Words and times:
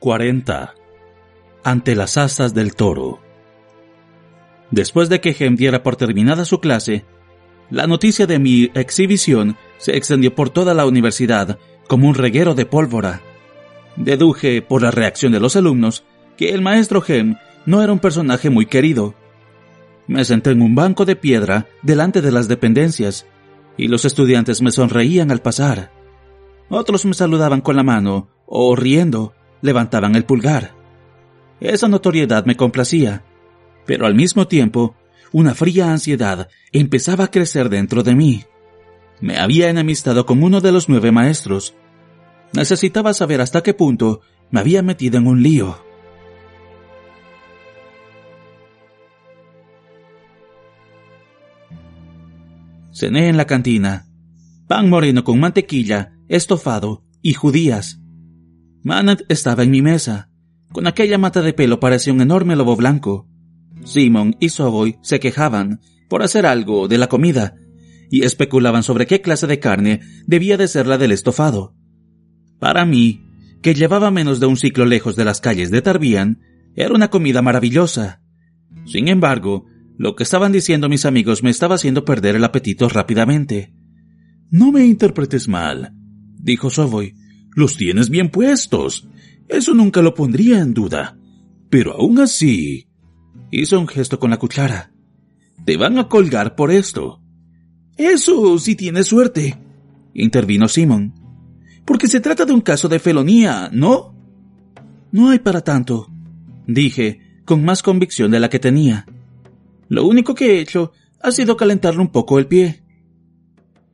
40. 0.00 0.74
Ante 1.62 1.94
las 1.94 2.16
asas 2.16 2.54
del 2.54 2.74
toro. 2.74 3.20
Después 4.70 5.10
de 5.10 5.20
que 5.20 5.36
Hem 5.38 5.56
diera 5.56 5.82
por 5.82 5.96
terminada 5.96 6.46
su 6.46 6.58
clase, 6.58 7.04
la 7.68 7.86
noticia 7.86 8.26
de 8.26 8.38
mi 8.38 8.70
exhibición 8.72 9.58
se 9.76 9.94
extendió 9.98 10.34
por 10.34 10.48
toda 10.48 10.72
la 10.72 10.86
universidad 10.86 11.58
como 11.86 12.08
un 12.08 12.14
reguero 12.14 12.54
de 12.54 12.64
pólvora. 12.64 13.20
Deduje, 13.96 14.62
por 14.62 14.80
la 14.80 14.90
reacción 14.90 15.32
de 15.32 15.40
los 15.40 15.54
alumnos, 15.54 16.04
que 16.38 16.54
el 16.54 16.62
maestro 16.62 17.04
Hem 17.06 17.36
no 17.66 17.82
era 17.82 17.92
un 17.92 17.98
personaje 17.98 18.48
muy 18.48 18.64
querido. 18.64 19.14
Me 20.06 20.24
senté 20.24 20.52
en 20.52 20.62
un 20.62 20.74
banco 20.74 21.04
de 21.04 21.16
piedra 21.16 21.66
delante 21.82 22.22
de 22.22 22.32
las 22.32 22.48
dependencias, 22.48 23.26
y 23.76 23.88
los 23.88 24.06
estudiantes 24.06 24.62
me 24.62 24.70
sonreían 24.70 25.30
al 25.30 25.42
pasar. 25.42 25.92
Otros 26.70 27.04
me 27.04 27.12
saludaban 27.12 27.60
con 27.60 27.76
la 27.76 27.82
mano, 27.82 28.28
o 28.46 28.74
riendo, 28.74 29.34
levantaban 29.62 30.16
el 30.16 30.24
pulgar. 30.24 30.74
Esa 31.60 31.88
notoriedad 31.88 32.44
me 32.46 32.56
complacía, 32.56 33.24
pero 33.86 34.06
al 34.06 34.14
mismo 34.14 34.46
tiempo, 34.48 34.94
una 35.32 35.54
fría 35.54 35.90
ansiedad 35.90 36.48
empezaba 36.72 37.24
a 37.24 37.30
crecer 37.30 37.68
dentro 37.68 38.02
de 38.02 38.14
mí. 38.14 38.44
Me 39.20 39.38
había 39.38 39.68
enemistado 39.68 40.24
con 40.24 40.42
uno 40.42 40.60
de 40.60 40.72
los 40.72 40.88
nueve 40.88 41.12
maestros. 41.12 41.74
Necesitaba 42.52 43.12
saber 43.12 43.40
hasta 43.40 43.62
qué 43.62 43.74
punto 43.74 44.22
me 44.50 44.60
había 44.60 44.82
metido 44.82 45.18
en 45.18 45.26
un 45.26 45.42
lío. 45.42 45.78
Cené 52.92 53.28
en 53.28 53.36
la 53.36 53.46
cantina. 53.46 54.06
Pan 54.66 54.88
moreno 54.88 55.24
con 55.24 55.38
mantequilla, 55.38 56.12
estofado 56.28 57.04
y 57.22 57.34
judías. 57.34 57.99
Manet 58.82 59.24
estaba 59.28 59.62
en 59.62 59.70
mi 59.70 59.82
mesa. 59.82 60.30
Con 60.72 60.86
aquella 60.86 61.18
mata 61.18 61.42
de 61.42 61.52
pelo 61.52 61.80
parecía 61.80 62.12
un 62.12 62.20
enorme 62.20 62.56
lobo 62.56 62.76
blanco. 62.76 63.28
Simon 63.84 64.36
y 64.40 64.50
Soboy 64.50 64.98
se 65.02 65.20
quejaban 65.20 65.80
por 66.08 66.22
hacer 66.22 66.46
algo 66.46 66.88
de 66.88 66.98
la 66.98 67.08
comida 67.08 67.56
y 68.10 68.24
especulaban 68.24 68.82
sobre 68.82 69.06
qué 69.06 69.20
clase 69.20 69.46
de 69.46 69.58
carne 69.58 70.00
debía 70.26 70.56
de 70.56 70.68
ser 70.68 70.86
la 70.86 70.98
del 70.98 71.12
estofado. 71.12 71.74
Para 72.58 72.84
mí, 72.84 73.24
que 73.62 73.74
llevaba 73.74 74.10
menos 74.10 74.40
de 74.40 74.46
un 74.46 74.56
ciclo 74.56 74.84
lejos 74.84 75.16
de 75.16 75.24
las 75.24 75.40
calles 75.40 75.70
de 75.70 75.82
Tarbian, 75.82 76.40
era 76.74 76.94
una 76.94 77.08
comida 77.08 77.42
maravillosa. 77.42 78.22
Sin 78.86 79.08
embargo, 79.08 79.66
lo 79.98 80.16
que 80.16 80.22
estaban 80.22 80.52
diciendo 80.52 80.88
mis 80.88 81.04
amigos 81.04 81.42
me 81.42 81.50
estaba 81.50 81.74
haciendo 81.74 82.04
perder 82.04 82.36
el 82.36 82.44
apetito 82.44 82.88
rápidamente. 82.88 83.74
No 84.50 84.72
me 84.72 84.86
interpretes 84.86 85.46
mal, 85.46 85.94
dijo 86.38 86.70
Soboy. 86.70 87.14
Los 87.54 87.76
tienes 87.76 88.10
bien 88.10 88.30
puestos. 88.30 89.08
Eso 89.48 89.74
nunca 89.74 90.02
lo 90.02 90.14
pondría 90.14 90.60
en 90.60 90.74
duda. 90.74 91.18
Pero 91.68 91.92
aún 91.94 92.18
así... 92.20 92.86
Hizo 93.52 93.80
un 93.80 93.88
gesto 93.88 94.20
con 94.20 94.30
la 94.30 94.38
cuchara. 94.38 94.92
Te 95.64 95.76
van 95.76 95.98
a 95.98 96.08
colgar 96.08 96.54
por 96.54 96.70
esto. 96.70 97.20
Eso 97.96 98.58
si 98.58 98.76
tienes 98.76 99.08
suerte, 99.08 99.58
intervino 100.14 100.68
Simon. 100.68 101.12
Porque 101.84 102.08
se 102.08 102.20
trata 102.20 102.44
de 102.44 102.52
un 102.52 102.60
caso 102.60 102.88
de 102.88 102.98
felonía, 102.98 103.68
¿no? 103.72 104.14
No 105.12 105.30
hay 105.30 105.40
para 105.40 105.62
tanto, 105.62 106.08
dije, 106.66 107.42
con 107.44 107.64
más 107.64 107.82
convicción 107.82 108.30
de 108.30 108.40
la 108.40 108.48
que 108.48 108.60
tenía. 108.60 109.06
Lo 109.88 110.06
único 110.06 110.34
que 110.34 110.52
he 110.52 110.60
hecho 110.60 110.92
ha 111.20 111.32
sido 111.32 111.56
calentarle 111.56 112.00
un 112.00 112.12
poco 112.12 112.38
el 112.38 112.46
pie. 112.46 112.79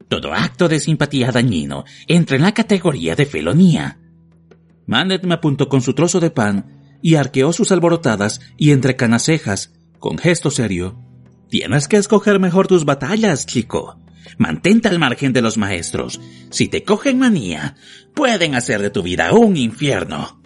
Todo 0.08 0.32
acto 0.32 0.68
de 0.68 0.78
simpatía 0.80 1.32
dañino 1.32 1.84
entra 2.06 2.36
en 2.36 2.42
la 2.42 2.54
categoría 2.54 3.16
de 3.16 3.26
felonía. 3.26 3.98
Manet 4.86 5.24
me 5.24 5.34
apuntó 5.34 5.68
con 5.68 5.80
su 5.80 5.94
trozo 5.94 6.20
de 6.20 6.30
pan 6.30 6.98
y 7.02 7.16
arqueó 7.16 7.52
sus 7.52 7.72
alborotadas 7.72 8.40
y 8.56 8.70
entrecanas 8.70 9.24
cejas, 9.24 9.72
con 9.98 10.18
gesto 10.18 10.50
serio. 10.50 10.98
Tienes 11.48 11.88
que 11.88 11.96
escoger 11.96 12.38
mejor 12.38 12.66
tus 12.66 12.84
batallas, 12.84 13.46
chico. 13.46 13.98
Mantente 14.38 14.88
al 14.88 14.98
margen 14.98 15.32
de 15.32 15.42
los 15.42 15.56
maestros. 15.56 16.20
Si 16.50 16.68
te 16.68 16.82
cogen 16.82 17.18
manía, 17.18 17.76
pueden 18.14 18.54
hacer 18.54 18.82
de 18.82 18.90
tu 18.90 19.02
vida 19.02 19.32
un 19.32 19.56
infierno. 19.56 20.40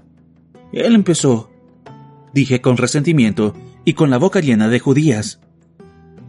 Él 0.72 0.94
empezó, 0.94 1.50
dije 2.32 2.60
con 2.60 2.76
resentimiento 2.76 3.54
y 3.84 3.94
con 3.94 4.10
la 4.10 4.19
boca 4.19 4.41
llena 4.41 4.69
de 4.69 4.78
judías. 4.78 5.41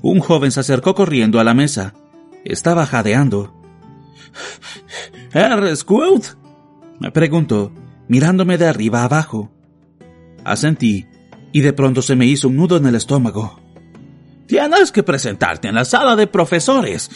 Un 0.01 0.19
joven 0.19 0.51
se 0.51 0.61
acercó 0.61 0.95
corriendo 0.95 1.39
a 1.39 1.43
la 1.43 1.53
mesa. 1.53 1.93
Estaba 2.43 2.85
jadeando. 2.85 3.53
¿Eres 5.33 5.85
Me 6.99 7.11
preguntó, 7.11 7.71
mirándome 8.07 8.57
de 8.57 8.67
arriba 8.67 9.03
abajo. 9.03 9.51
Asentí, 10.43 11.07
y 11.51 11.61
de 11.61 11.73
pronto 11.73 12.01
se 12.01 12.15
me 12.15 12.25
hizo 12.25 12.47
un 12.47 12.57
nudo 12.57 12.77
en 12.77 12.85
el 12.85 12.95
estómago. 12.95 13.59
Tienes 14.47 14.91
que 14.91 15.03
presentarte 15.03 15.67
en 15.67 15.75
la 15.75 15.85
sala 15.85 16.15
de 16.15 16.27
profesores. 16.27 17.09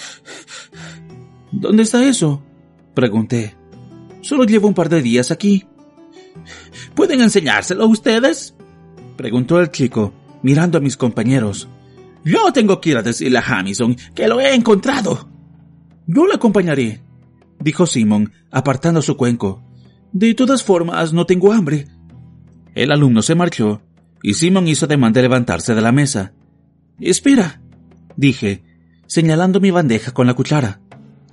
¿Dónde 1.51 1.83
está 1.83 2.07
eso? 2.07 2.41
Pregunté. 2.93 3.55
Solo 4.21 4.45
llevo 4.45 4.67
un 4.67 4.73
par 4.73 4.89
de 4.89 5.01
días 5.01 5.31
aquí. 5.31 5.67
¿Pueden 6.95 7.21
enseñárselo 7.21 7.83
a 7.83 7.87
ustedes? 7.87 8.55
Preguntó 9.17 9.59
el 9.59 9.71
chico, 9.71 10.13
mirando 10.41 10.77
a 10.77 10.81
mis 10.81 10.97
compañeros. 10.97 11.67
Yo 12.25 12.51
tengo 12.51 12.81
que 12.81 12.89
ir 12.89 12.97
a 12.97 13.03
decirle 13.03 13.37
a 13.37 13.43
Hamilton 13.47 13.95
que 14.15 14.27
lo 14.27 14.41
he 14.41 14.55
encontrado. 14.55 15.29
Yo 16.07 16.25
le 16.25 16.33
acompañaré, 16.33 17.01
dijo 17.59 17.85
Simon, 17.85 18.33
apartando 18.51 19.03
su 19.03 19.15
cuenco. 19.15 19.61
De 20.11 20.33
todas 20.33 20.63
formas, 20.63 21.13
no 21.13 21.27
tengo 21.27 21.53
hambre. 21.53 21.87
El 22.73 22.91
alumno 22.91 23.21
se 23.21 23.35
marchó, 23.35 23.81
y 24.23 24.33
Simon 24.33 24.67
hizo 24.67 24.87
demanda 24.87 25.19
de 25.19 25.27
levantarse 25.27 25.75
de 25.75 25.81
la 25.81 25.91
mesa. 25.91 26.33
Espera, 26.99 27.61
dije, 28.17 28.63
señalando 29.05 29.59
mi 29.59 29.69
bandeja 29.69 30.11
con 30.11 30.25
la 30.25 30.33
cuchara. 30.33 30.81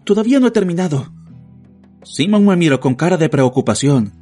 Todavía 0.04 0.40
no 0.40 0.48
he 0.48 0.50
terminado. 0.50 1.10
Simon 2.02 2.44
me 2.44 2.56
miró 2.56 2.80
con 2.80 2.96
cara 2.96 3.16
de 3.16 3.30
preocupación. 3.30 4.12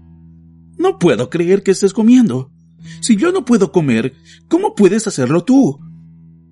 No 0.78 1.00
puedo 1.00 1.30
creer 1.30 1.64
que 1.64 1.72
estés 1.72 1.92
comiendo. 1.92 2.52
Si 3.00 3.16
yo 3.16 3.32
no 3.32 3.44
puedo 3.44 3.72
comer, 3.72 4.14
¿cómo 4.46 4.76
puedes 4.76 5.06
hacerlo 5.08 5.42
tú? 5.42 5.80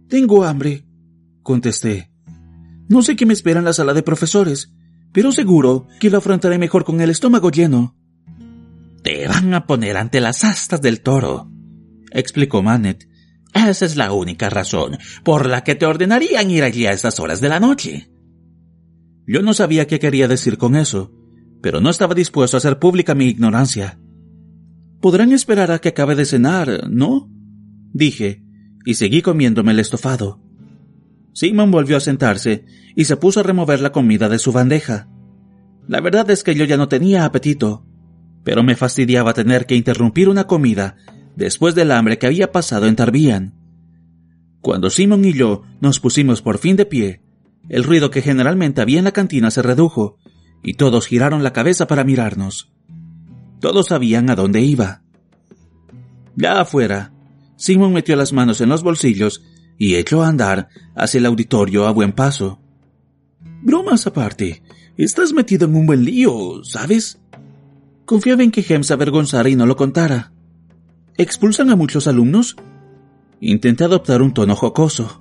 Tengo 0.08 0.44
hambre, 0.44 0.84
contesté. 1.42 2.10
No 2.88 3.02
sé 3.02 3.16
qué 3.16 3.26
me 3.26 3.34
espera 3.34 3.58
en 3.58 3.66
la 3.66 3.74
sala 3.74 3.92
de 3.92 4.02
profesores, 4.02 4.72
pero 5.12 5.32
seguro 5.32 5.86
que 6.00 6.10
lo 6.10 6.18
afrontaré 6.18 6.58
mejor 6.58 6.84
con 6.84 7.00
el 7.00 7.10
estómago 7.10 7.50
lleno. 7.50 7.94
Te 9.02 9.28
van 9.28 9.52
a 9.52 9.66
poner 9.66 9.96
ante 9.96 10.20
las 10.20 10.44
astas 10.44 10.80
del 10.80 11.02
toro, 11.02 11.50
explicó 12.10 12.62
Manet. 12.62 13.08
Esa 13.54 13.84
es 13.84 13.96
la 13.96 14.12
única 14.12 14.50
razón 14.50 14.98
por 15.24 15.46
la 15.46 15.64
que 15.64 15.74
te 15.74 15.86
ordenarían 15.86 16.50
ir 16.50 16.62
allí 16.62 16.86
a 16.86 16.92
estas 16.92 17.20
horas 17.20 17.40
de 17.40 17.48
la 17.48 17.60
noche. 17.60 18.10
Yo 19.26 19.42
no 19.42 19.52
sabía 19.52 19.86
qué 19.86 19.98
quería 19.98 20.28
decir 20.28 20.56
con 20.56 20.74
eso, 20.74 21.12
pero 21.60 21.80
no 21.80 21.90
estaba 21.90 22.14
dispuesto 22.14 22.56
a 22.56 22.58
hacer 22.58 22.78
pública 22.78 23.14
mi 23.14 23.26
ignorancia. 23.26 23.98
Podrán 25.00 25.32
esperar 25.32 25.70
a 25.70 25.80
que 25.80 25.90
acabe 25.90 26.14
de 26.14 26.24
cenar, 26.24 26.88
¿no? 26.88 27.30
dije, 27.92 28.44
y 28.88 28.94
seguí 28.94 29.20
comiéndome 29.20 29.72
el 29.72 29.80
estofado. 29.80 30.40
Simon 31.34 31.70
volvió 31.70 31.98
a 31.98 32.00
sentarse 32.00 32.64
y 32.96 33.04
se 33.04 33.18
puso 33.18 33.40
a 33.40 33.42
remover 33.42 33.80
la 33.80 33.92
comida 33.92 34.30
de 34.30 34.38
su 34.38 34.50
bandeja. 34.50 35.10
La 35.86 36.00
verdad 36.00 36.30
es 36.30 36.42
que 36.42 36.54
yo 36.54 36.64
ya 36.64 36.78
no 36.78 36.88
tenía 36.88 37.26
apetito, 37.26 37.84
pero 38.44 38.62
me 38.62 38.76
fastidiaba 38.76 39.34
tener 39.34 39.66
que 39.66 39.76
interrumpir 39.76 40.30
una 40.30 40.46
comida 40.46 40.96
después 41.36 41.74
del 41.74 41.90
hambre 41.90 42.16
que 42.16 42.28
había 42.28 42.50
pasado 42.50 42.86
en 42.86 42.96
Tarbian. 42.96 43.52
Cuando 44.62 44.88
Simon 44.88 45.22
y 45.26 45.34
yo 45.34 45.64
nos 45.82 46.00
pusimos 46.00 46.40
por 46.40 46.56
fin 46.56 46.76
de 46.76 46.86
pie, 46.86 47.20
el 47.68 47.84
ruido 47.84 48.10
que 48.10 48.22
generalmente 48.22 48.80
había 48.80 49.00
en 49.00 49.04
la 49.04 49.12
cantina 49.12 49.50
se 49.50 49.60
redujo, 49.60 50.16
y 50.62 50.74
todos 50.74 51.06
giraron 51.06 51.42
la 51.42 51.52
cabeza 51.52 51.86
para 51.86 52.04
mirarnos. 52.04 52.72
Todos 53.60 53.88
sabían 53.88 54.30
a 54.30 54.34
dónde 54.34 54.62
iba. 54.62 55.02
Ya 56.36 56.58
afuera, 56.58 57.12
Simon 57.58 57.92
metió 57.92 58.16
las 58.16 58.32
manos 58.32 58.62
en 58.62 58.70
los 58.70 58.82
bolsillos 58.82 59.42
y 59.76 59.96
echó 59.96 60.22
a 60.22 60.28
andar 60.28 60.68
hacia 60.94 61.18
el 61.18 61.26
auditorio 61.26 61.86
a 61.86 61.90
buen 61.90 62.12
paso. 62.12 62.60
Bromas 63.62 64.06
aparte, 64.06 64.62
estás 64.96 65.32
metido 65.32 65.66
en 65.66 65.74
un 65.74 65.84
buen 65.84 66.04
lío, 66.04 66.64
¿sabes? 66.64 67.20
Confiaba 68.04 68.44
en 68.44 68.52
que 68.52 68.64
Hem 68.66 68.84
se 68.84 68.94
avergonzara 68.94 69.48
y 69.50 69.56
no 69.56 69.66
lo 69.66 69.76
contara. 69.76 70.32
¿Expulsan 71.16 71.68
a 71.70 71.76
muchos 71.76 72.06
alumnos? 72.06 72.56
Intenté 73.40 73.84
adoptar 73.84 74.22
un 74.22 74.32
tono 74.32 74.54
jocoso. 74.54 75.18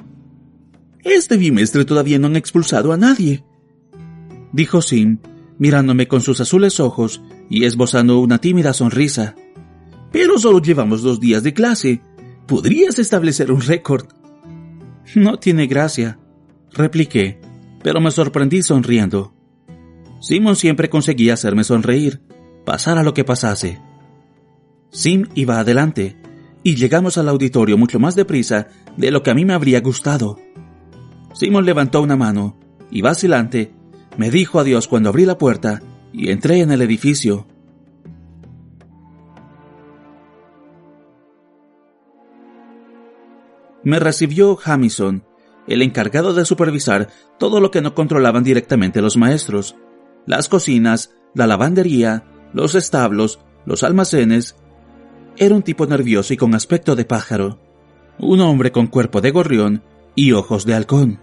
Este 1.04 1.38
bimestre 1.38 1.86
todavía 1.86 2.20
no 2.20 2.28
han 2.28 2.36
expulsado 2.36 2.94
a 2.94 2.98
nadie, 2.98 3.44
dijo 4.54 4.82
Sim, 4.82 5.20
mirándome 5.58 6.08
con 6.08 6.22
sus 6.22 6.40
azules 6.40 6.80
ojos 6.80 7.22
y 7.50 7.66
esbozando 7.66 8.20
una 8.20 8.38
tímida 8.38 8.74
sonrisa. 8.74 9.36
Pero 10.12 10.38
solo 10.38 10.62
llevamos 10.62 11.02
dos 11.02 11.20
días 11.20 11.44
de 11.44 11.54
clase. 11.54 12.02
Podrías 12.48 12.98
establecer 12.98 13.52
un 13.52 13.62
récord. 13.62 14.08
No 15.16 15.38
tiene 15.38 15.68
gracia, 15.68 16.18
repliqué, 16.72 17.40
pero 17.84 18.00
me 18.00 18.10
sorprendí 18.10 18.62
sonriendo. 18.62 19.34
Simon 20.22 20.56
siempre 20.56 20.90
conseguía 20.90 21.34
hacerme 21.34 21.64
sonreír, 21.66 22.22
pasara 22.66 23.04
lo 23.04 23.14
que 23.14 23.26
pasase. 23.26 23.80
Sim 24.92 25.28
iba 25.36 25.60
adelante, 25.60 26.16
y 26.64 26.76
llegamos 26.76 27.18
al 27.18 27.30
auditorio 27.30 27.78
mucho 27.78 28.00
más 28.00 28.16
deprisa 28.16 28.68
de 28.96 29.12
lo 29.12 29.24
que 29.24 29.32
a 29.32 29.34
mí 29.34 29.46
me 29.46 29.54
habría 29.54 29.82
gustado. 29.82 30.40
Simon 31.34 31.66
levantó 31.66 32.02
una 32.02 32.16
mano, 32.16 32.58
y 32.90 33.02
vacilante, 33.02 33.74
me 34.18 34.32
dijo 34.32 34.60
adiós 34.60 34.88
cuando 34.88 35.10
abrí 35.10 35.26
la 35.26 35.38
puerta 35.38 35.82
y 36.14 36.32
entré 36.32 36.62
en 36.62 36.72
el 36.72 36.82
edificio. 36.82 37.46
Me 43.88 44.00
recibió 44.00 44.58
Jamison, 44.58 45.24
el 45.66 45.82
encargado 45.82 46.34
de 46.34 46.44
supervisar 46.44 47.08
todo 47.40 47.62
lo 47.62 47.72
que 47.72 47.82
no 47.82 47.96
controlaban 47.96 48.44
directamente 48.44 49.02
los 49.02 49.16
maestros, 49.16 49.78
las 50.26 50.50
cocinas, 50.50 51.16
la 51.34 51.48
lavandería, 51.48 52.26
los 52.52 52.76
establos, 52.76 53.40
los 53.66 53.84
almacenes. 53.84 54.58
Era 55.38 55.56
un 55.56 55.64
tipo 55.64 55.86
nervioso 55.86 56.34
y 56.34 56.36
con 56.36 56.54
aspecto 56.54 56.98
de 56.98 57.06
pájaro, 57.06 57.62
un 58.20 58.42
hombre 58.42 58.74
con 58.74 58.88
cuerpo 58.88 59.22
de 59.22 59.32
gorrión 59.32 59.84
y 60.16 60.34
ojos 60.34 60.66
de 60.66 60.74
halcón. 60.74 61.22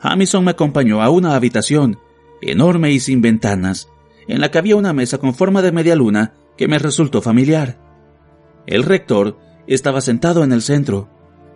Jamison 0.00 0.44
me 0.44 0.50
acompañó 0.50 1.00
a 1.00 1.08
una 1.08 1.34
habitación, 1.34 1.98
enorme 2.42 2.92
y 2.92 3.00
sin 3.00 3.22
ventanas, 3.22 3.88
en 4.28 4.42
la 4.42 4.50
que 4.50 4.58
había 4.58 4.76
una 4.76 4.92
mesa 4.92 5.16
con 5.16 5.34
forma 5.34 5.62
de 5.62 5.72
media 5.72 5.96
luna 5.96 6.34
que 6.58 6.68
me 6.68 6.78
resultó 6.78 7.22
familiar. 7.22 7.78
El 8.66 8.82
rector 8.82 9.38
estaba 9.66 10.02
sentado 10.02 10.44
en 10.44 10.52
el 10.52 10.60
centro, 10.60 11.08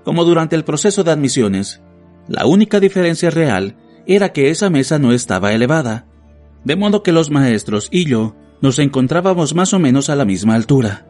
como 0.05 0.25
durante 0.25 0.57
el 0.57 0.65
proceso 0.65 1.05
de 1.05 1.11
admisiones. 1.11 1.83
La 2.27 2.47
única 2.47 2.81
diferencia 2.81 3.31
real 3.31 3.77
era 4.07 4.33
que 4.33 4.51
esa 4.51 4.71
mesa 4.71 4.99
no 4.99 5.13
estaba 5.13 5.53
elevada, 5.53 6.07
de 6.65 6.77
modo 6.77 7.03
que 7.03 7.13
los 7.13 7.31
maestros 7.31 7.89
y 7.91 8.05
yo 8.05 8.35
nos 8.61 8.79
encontrábamos 8.79 9.55
más 9.55 9.73
o 9.75 9.79
menos 9.79 10.11
a 10.11 10.17
la 10.17 10.25
misma 10.25 10.55
altura. 10.55 11.07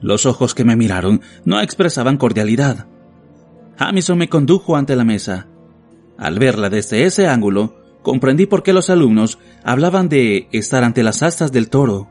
Los 0.00 0.26
ojos 0.26 0.54
que 0.54 0.64
me 0.64 0.76
miraron 0.76 1.20
no 1.44 1.60
expresaban 1.60 2.16
cordialidad. 2.16 2.86
Jamison 3.78 4.18
me 4.18 4.28
condujo 4.28 4.76
ante 4.76 4.96
la 4.96 5.04
mesa 5.04 5.46
al 6.20 6.38
verla 6.38 6.68
desde 6.68 7.04
ese 7.06 7.26
ángulo, 7.26 7.74
comprendí 8.02 8.44
por 8.44 8.62
qué 8.62 8.74
los 8.74 8.90
alumnos 8.90 9.38
hablaban 9.64 10.10
de 10.10 10.48
estar 10.52 10.84
ante 10.84 11.02
las 11.02 11.22
astas 11.22 11.50
del 11.50 11.70
toro. 11.70 12.10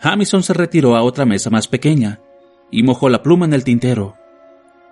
Jamison 0.00 0.42
se 0.42 0.54
retiró 0.54 0.96
a 0.96 1.02
otra 1.02 1.24
mesa 1.24 1.50
más 1.50 1.68
pequeña 1.68 2.20
y 2.72 2.82
mojó 2.82 3.08
la 3.08 3.22
pluma 3.22 3.46
en 3.46 3.54
el 3.54 3.62
tintero. 3.62 4.16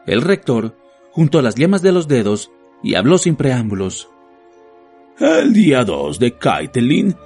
El 0.06 0.22
rector 0.22 0.76
juntó 1.10 1.42
las 1.42 1.54
yemas 1.54 1.82
de 1.82 1.92
los 1.92 2.08
dedos 2.08 2.50
y 2.82 2.94
habló 2.94 3.18
sin 3.18 3.36
preámbulos. 3.36 4.08
El 5.18 5.52
día 5.52 5.84
2 5.84 6.18
de 6.18 6.36
Kaitelin, 6.36 7.16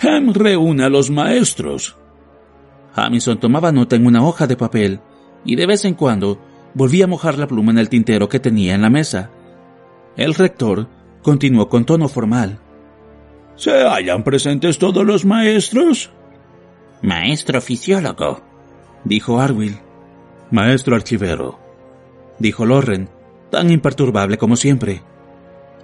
Hem 0.00 0.32
reúne 0.32 0.84
a 0.84 0.88
los 0.88 1.10
maestros. 1.10 1.96
Jamison 2.94 3.38
tomaba 3.38 3.72
nota 3.72 3.96
en 3.96 4.06
una 4.06 4.26
hoja 4.26 4.46
de 4.46 4.56
papel 4.56 5.00
y 5.44 5.56
de 5.56 5.66
vez 5.66 5.84
en 5.84 5.94
cuando 5.94 6.38
volvía 6.74 7.04
a 7.04 7.08
mojar 7.08 7.38
la 7.38 7.46
pluma 7.46 7.72
en 7.72 7.78
el 7.78 7.88
tintero 7.88 8.28
que 8.28 8.40
tenía 8.40 8.74
en 8.74 8.82
la 8.82 8.90
mesa 8.90 9.30
el 10.16 10.34
rector 10.34 10.86
continuó 11.22 11.68
con 11.68 11.84
tono 11.84 12.08
formal. 12.08 12.60
¿Se 13.56 13.82
hallan 13.82 14.22
presentes 14.22 14.78
todos 14.78 15.04
los 15.04 15.24
maestros? 15.24 16.10
Maestro 17.02 17.60
fisiólogo, 17.60 18.40
dijo 19.04 19.40
Arwill. 19.40 19.78
Maestro 20.50 20.94
archivero, 20.94 21.58
dijo 22.38 22.66
Loren, 22.66 23.08
tan 23.50 23.70
imperturbable 23.70 24.38
como 24.38 24.56
siempre. 24.56 25.02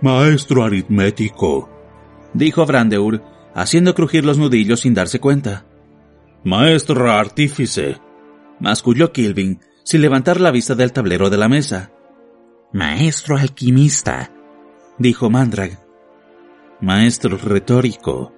Maestro 0.01 0.65
aritmético, 0.65 1.69
dijo 2.33 2.65
Brandeur, 2.67 3.23
haciendo 3.55 3.95
crujir 3.95 4.25
los 4.25 4.39
nudillos 4.39 4.81
sin 4.81 4.95
darse 4.95 5.21
cuenta. 5.21 5.67
Maestro 6.45 7.11
artífice, 7.11 7.99
masculló 8.59 9.13
Kilvin, 9.13 9.61
sin 9.85 10.03
levantar 10.03 10.41
la 10.41 10.51
vista 10.51 10.75
del 10.75 10.93
tablero 10.93 11.31
de 11.31 11.37
la 11.37 11.49
mesa. 11.49 11.93
Maestro 12.73 13.37
alquimista, 13.37 14.33
dijo 14.99 15.29
Mandrag. 15.29 15.79
Maestro 16.81 17.37
retórico, 17.37 18.33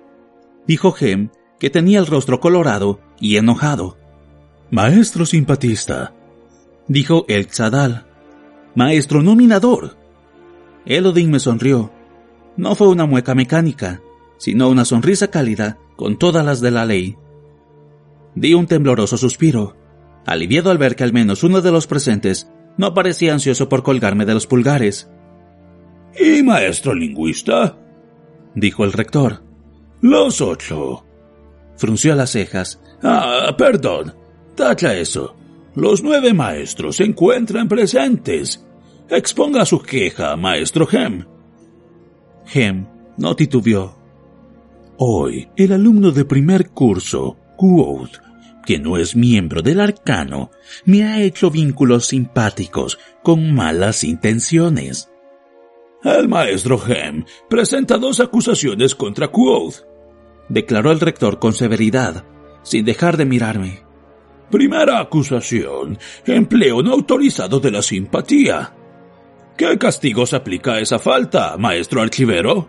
dijo 0.66 0.92
Gem, 0.92 1.30
que 1.60 1.70
tenía 1.70 2.00
el 2.00 2.06
rostro 2.06 2.40
colorado 2.40 3.00
y 3.20 3.36
enojado. 3.36 3.98
Maestro 4.70 5.26
simpatista, 5.26 6.12
dijo 6.88 7.24
el 7.28 7.46
Tzadal. 7.46 8.06
Maestro 8.74 9.22
nominador. 9.22 9.96
Elodin 10.86 11.30
me 11.30 11.38
sonrió. 11.38 11.92
No 12.56 12.74
fue 12.74 12.88
una 12.88 13.06
mueca 13.06 13.34
mecánica, 13.34 14.00
sino 14.38 14.68
una 14.68 14.84
sonrisa 14.84 15.28
cálida 15.28 15.78
con 15.96 16.18
todas 16.18 16.44
las 16.44 16.60
de 16.60 16.70
la 16.70 16.84
ley. 16.84 17.16
Di 18.34 18.54
un 18.54 18.66
tembloroso 18.66 19.16
suspiro, 19.16 19.76
aliviado 20.26 20.70
al 20.70 20.78
ver 20.78 20.96
que 20.96 21.04
al 21.04 21.12
menos 21.12 21.44
uno 21.44 21.60
de 21.60 21.70
los 21.70 21.86
presentes 21.86 22.50
no 22.76 22.94
parecía 22.94 23.32
ansioso 23.32 23.68
por 23.68 23.82
colgarme 23.82 24.24
de 24.24 24.34
los 24.34 24.46
pulgares. 24.46 25.10
¿Y 26.18 26.42
maestro 26.42 26.94
lingüista? 26.94 27.78
dijo 28.54 28.84
el 28.84 28.92
rector. 28.92 29.42
Los 30.00 30.40
ocho. 30.40 31.04
Frunció 31.76 32.14
las 32.14 32.30
cejas. 32.30 32.80
Ah, 33.02 33.54
perdón. 33.56 34.14
Tacha 34.54 34.94
eso. 34.94 35.36
Los 35.74 36.02
nueve 36.02 36.34
maestros 36.34 36.96
se 36.96 37.04
encuentran 37.04 37.68
presentes. 37.68 38.66
Exponga 39.08 39.64
su 39.64 39.80
queja, 39.80 40.36
maestro 40.36 40.86
Hem. 40.90 41.24
Hem 42.52 42.86
no 43.16 43.34
titubeó. 43.34 43.96
Hoy, 44.98 45.48
el 45.56 45.72
alumno 45.72 46.10
de 46.10 46.24
primer 46.24 46.70
curso, 46.70 47.36
Quoth, 47.56 48.18
que 48.66 48.78
no 48.78 48.98
es 48.98 49.16
miembro 49.16 49.62
del 49.62 49.80
arcano, 49.80 50.50
me 50.84 51.04
ha 51.04 51.22
hecho 51.22 51.50
vínculos 51.50 52.06
simpáticos 52.06 52.98
con 53.22 53.54
malas 53.54 54.04
intenciones. 54.04 55.10
El 56.04 56.28
maestro 56.28 56.80
Hem 56.86 57.24
presenta 57.48 57.96
dos 57.96 58.20
acusaciones 58.20 58.94
contra 58.94 59.28
Quoth, 59.28 59.86
declaró 60.48 60.92
el 60.92 61.00
rector 61.00 61.38
con 61.38 61.54
severidad, 61.54 62.24
sin 62.62 62.84
dejar 62.84 63.16
de 63.16 63.24
mirarme. 63.24 63.91
Primera 64.52 65.00
acusación, 65.00 65.98
empleo 66.26 66.82
no 66.82 66.92
autorizado 66.92 67.58
de 67.58 67.70
la 67.70 67.80
simpatía. 67.80 68.74
¿Qué 69.56 69.78
castigos 69.78 70.34
aplica 70.34 70.74
a 70.74 70.80
esa 70.80 70.98
falta, 70.98 71.56
maestro 71.56 72.02
archivero? 72.02 72.68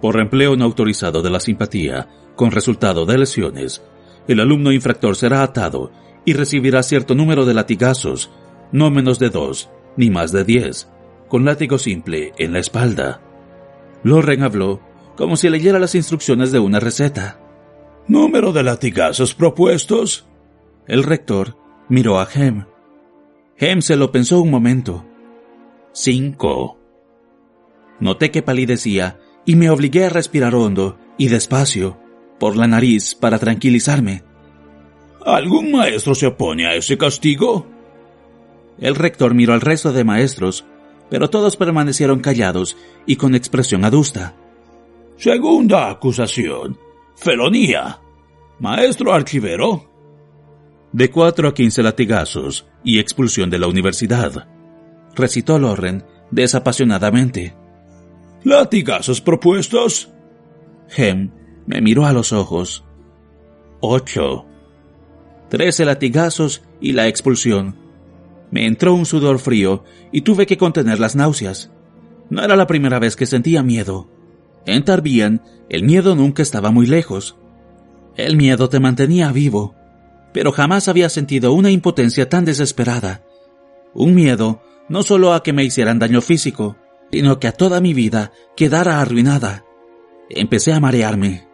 Por 0.00 0.18
empleo 0.18 0.56
no 0.56 0.64
autorizado 0.64 1.22
de 1.22 1.30
la 1.30 1.38
simpatía, 1.38 2.08
con 2.34 2.50
resultado 2.50 3.06
de 3.06 3.16
lesiones, 3.16 3.80
el 4.26 4.40
alumno 4.40 4.72
infractor 4.72 5.14
será 5.14 5.44
atado 5.44 5.92
y 6.24 6.32
recibirá 6.32 6.82
cierto 6.82 7.14
número 7.14 7.44
de 7.44 7.54
latigazos, 7.54 8.32
no 8.72 8.90
menos 8.90 9.20
de 9.20 9.30
dos, 9.30 9.70
ni 9.96 10.10
más 10.10 10.32
de 10.32 10.42
diez, 10.42 10.88
con 11.28 11.44
látigo 11.44 11.78
simple 11.78 12.32
en 12.38 12.52
la 12.52 12.58
espalda. 12.58 13.20
Loren 14.02 14.42
habló 14.42 14.80
como 15.16 15.36
si 15.36 15.48
leyera 15.48 15.78
las 15.78 15.94
instrucciones 15.94 16.50
de 16.50 16.58
una 16.58 16.80
receta. 16.80 17.38
¿Número 18.08 18.52
de 18.52 18.64
latigazos 18.64 19.32
propuestos? 19.32 20.26
El 20.86 21.04
rector 21.04 21.56
miró 21.88 22.18
a 22.18 22.28
Hem. 22.32 22.64
Hem 23.56 23.80
se 23.82 23.96
lo 23.96 24.10
pensó 24.10 24.40
un 24.40 24.50
momento. 24.50 25.04
Cinco. 25.92 26.78
Noté 28.00 28.30
que 28.30 28.42
palidecía 28.42 29.20
y 29.44 29.56
me 29.56 29.70
obligué 29.70 30.06
a 30.06 30.08
respirar 30.08 30.54
hondo 30.54 30.98
y 31.18 31.28
despacio 31.28 31.98
por 32.40 32.56
la 32.56 32.66
nariz 32.66 33.14
para 33.14 33.38
tranquilizarme. 33.38 34.24
¿Algún 35.24 35.70
maestro 35.70 36.14
se 36.14 36.26
opone 36.26 36.66
a 36.66 36.74
ese 36.74 36.98
castigo? 36.98 37.66
El 38.80 38.96
rector 38.96 39.34
miró 39.34 39.52
al 39.52 39.60
resto 39.60 39.92
de 39.92 40.02
maestros, 40.02 40.64
pero 41.08 41.30
todos 41.30 41.56
permanecieron 41.56 42.20
callados 42.20 42.76
y 43.06 43.16
con 43.16 43.36
expresión 43.36 43.84
adusta. 43.84 44.34
Segunda 45.16 45.90
acusación. 45.90 46.76
Felonía. 47.14 48.00
Maestro 48.58 49.12
archivero. 49.12 49.91
De 50.92 51.10
cuatro 51.10 51.48
a 51.48 51.54
quince 51.54 51.82
latigazos 51.82 52.66
y 52.84 52.98
expulsión 52.98 53.48
de 53.48 53.58
la 53.58 53.66
universidad. 53.66 54.46
Recitó 55.14 55.58
Loren 55.58 56.04
desapasionadamente. 56.30 57.54
¿Latigazos 58.44 59.20
propuestos? 59.20 60.10
Hem 60.94 61.30
me 61.66 61.80
miró 61.80 62.04
a 62.04 62.12
los 62.12 62.32
ojos. 62.32 62.84
Ocho. 63.80 64.46
Trece 65.48 65.84
latigazos 65.84 66.62
y 66.80 66.92
la 66.92 67.08
expulsión. 67.08 67.76
Me 68.50 68.66
entró 68.66 68.94
un 68.94 69.06
sudor 69.06 69.38
frío 69.38 69.84
y 70.10 70.22
tuve 70.22 70.46
que 70.46 70.58
contener 70.58 70.98
las 70.98 71.16
náuseas. 71.16 71.70
No 72.28 72.42
era 72.42 72.56
la 72.56 72.66
primera 72.66 72.98
vez 72.98 73.16
que 73.16 73.26
sentía 73.26 73.62
miedo. 73.62 74.08
En 74.66 74.84
Tarbian, 74.84 75.42
el 75.68 75.84
miedo 75.84 76.14
nunca 76.14 76.42
estaba 76.42 76.70
muy 76.70 76.86
lejos. 76.86 77.36
El 78.16 78.36
miedo 78.36 78.68
te 78.68 78.78
mantenía 78.78 79.32
vivo, 79.32 79.74
pero 80.32 80.52
jamás 80.52 80.88
había 80.88 81.08
sentido 81.08 81.52
una 81.52 81.70
impotencia 81.70 82.28
tan 82.28 82.44
desesperada. 82.44 83.22
Un 83.94 84.14
miedo 84.14 84.62
no 84.88 85.02
solo 85.02 85.32
a 85.34 85.42
que 85.42 85.52
me 85.52 85.64
hicieran 85.64 85.98
daño 85.98 86.20
físico, 86.20 86.76
sino 87.10 87.38
que 87.38 87.48
a 87.48 87.52
toda 87.52 87.80
mi 87.80 87.94
vida 87.94 88.32
quedara 88.56 89.00
arruinada. 89.00 89.64
Empecé 90.30 90.72
a 90.72 90.80
marearme. 90.80 91.46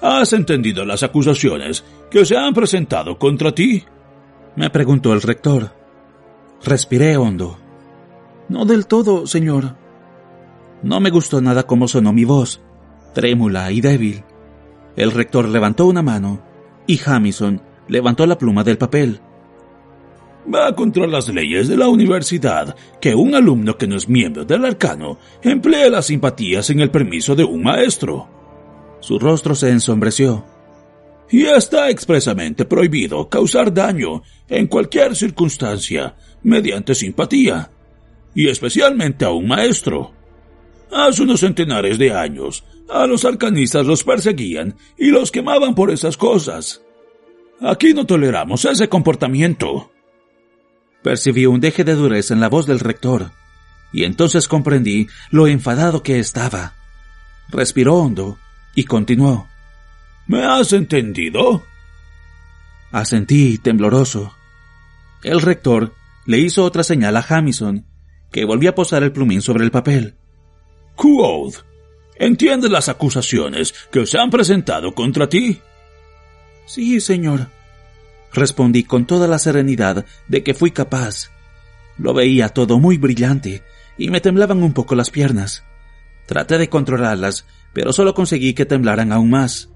¿Has 0.00 0.32
entendido 0.32 0.84
las 0.84 1.04
acusaciones 1.04 1.84
que 2.10 2.24
se 2.24 2.36
han 2.36 2.52
presentado 2.54 3.18
contra 3.18 3.54
ti? 3.54 3.84
Me 4.56 4.68
preguntó 4.68 5.12
el 5.12 5.22
rector. 5.22 5.72
Respiré 6.64 7.16
hondo. 7.16 7.58
No 8.48 8.64
del 8.64 8.86
todo, 8.86 9.26
señor. 9.26 9.76
No 10.82 10.98
me 10.98 11.10
gustó 11.10 11.40
nada 11.40 11.62
cómo 11.62 11.86
sonó 11.86 12.12
mi 12.12 12.24
voz, 12.24 12.60
trémula 13.14 13.70
y 13.70 13.80
débil. 13.80 14.24
El 14.96 15.12
rector 15.12 15.48
levantó 15.48 15.86
una 15.86 16.02
mano 16.02 16.51
y 16.92 16.98
Jamison 16.98 17.58
levantó 17.88 18.26
la 18.26 18.36
pluma 18.36 18.62
del 18.62 18.76
papel. 18.76 19.18
Va 20.52 20.74
contra 20.76 21.06
las 21.06 21.26
leyes 21.26 21.66
de 21.66 21.78
la 21.78 21.88
universidad 21.88 22.76
que 23.00 23.14
un 23.14 23.34
alumno 23.34 23.78
que 23.78 23.86
no 23.86 23.96
es 23.96 24.10
miembro 24.10 24.44
del 24.44 24.66
arcano 24.66 25.16
emplee 25.40 25.88
las 25.88 26.06
simpatías 26.06 26.68
en 26.68 26.80
el 26.80 26.90
permiso 26.90 27.34
de 27.34 27.44
un 27.44 27.62
maestro. 27.62 28.28
Su 29.00 29.18
rostro 29.18 29.54
se 29.54 29.70
ensombreció. 29.70 30.44
Y 31.30 31.46
está 31.46 31.88
expresamente 31.88 32.66
prohibido 32.66 33.26
causar 33.26 33.72
daño 33.72 34.22
en 34.46 34.66
cualquier 34.66 35.16
circunstancia 35.16 36.14
mediante 36.42 36.94
simpatía, 36.94 37.70
y 38.34 38.48
especialmente 38.48 39.24
a 39.24 39.30
un 39.30 39.48
maestro. 39.48 40.12
Hace 40.92 41.22
unos 41.22 41.40
centenares 41.40 41.96
de 41.96 42.12
años, 42.12 42.64
a 42.90 43.06
los 43.06 43.24
arcanistas 43.24 43.86
los 43.86 44.04
perseguían 44.04 44.76
y 44.98 45.10
los 45.10 45.30
quemaban 45.30 45.74
por 45.74 45.90
esas 45.90 46.18
cosas. 46.18 46.82
Aquí 47.62 47.94
no 47.94 48.04
toleramos 48.04 48.64
ese 48.66 48.88
comportamiento. 48.90 49.90
Percibí 51.02 51.46
un 51.46 51.60
deje 51.60 51.84
de 51.84 51.94
dureza 51.94 52.34
en 52.34 52.40
la 52.40 52.50
voz 52.50 52.66
del 52.66 52.78
rector, 52.78 53.30
y 53.90 54.04
entonces 54.04 54.48
comprendí 54.48 55.08
lo 55.30 55.46
enfadado 55.46 56.02
que 56.02 56.18
estaba. 56.18 56.74
Respiró 57.48 57.96
hondo 57.96 58.38
y 58.74 58.84
continuó. 58.84 59.48
¿Me 60.26 60.44
has 60.44 60.74
entendido? 60.74 61.62
Asentí, 62.90 63.56
tembloroso. 63.56 64.34
El 65.22 65.40
rector 65.40 65.94
le 66.26 66.38
hizo 66.38 66.64
otra 66.64 66.82
señal 66.82 67.16
a 67.16 67.22
Jamison, 67.22 67.86
que 68.30 68.44
volvió 68.44 68.70
a 68.70 68.74
posar 68.74 69.02
el 69.02 69.12
plumín 69.12 69.40
sobre 69.40 69.64
el 69.64 69.70
papel. 69.70 70.16
Quoth, 70.96 71.64
¿entiendes 72.16 72.70
las 72.70 72.88
acusaciones 72.88 73.74
que 73.90 74.06
se 74.06 74.18
han 74.18 74.30
presentado 74.30 74.94
contra 74.94 75.28
ti? 75.28 75.60
Sí, 76.66 77.00
señor. 77.00 77.48
Respondí 78.32 78.84
con 78.84 79.06
toda 79.06 79.28
la 79.28 79.38
serenidad 79.38 80.06
de 80.28 80.42
que 80.42 80.54
fui 80.54 80.70
capaz. 80.70 81.30
Lo 81.98 82.14
veía 82.14 82.48
todo 82.48 82.78
muy 82.78 82.96
brillante 82.96 83.62
y 83.98 84.10
me 84.10 84.20
temblaban 84.20 84.62
un 84.62 84.72
poco 84.72 84.94
las 84.94 85.10
piernas. 85.10 85.64
Traté 86.26 86.56
de 86.56 86.68
controlarlas, 86.68 87.46
pero 87.72 87.92
solo 87.92 88.14
conseguí 88.14 88.54
que 88.54 88.64
temblaran 88.64 89.12
aún 89.12 89.30
más. 89.30 89.68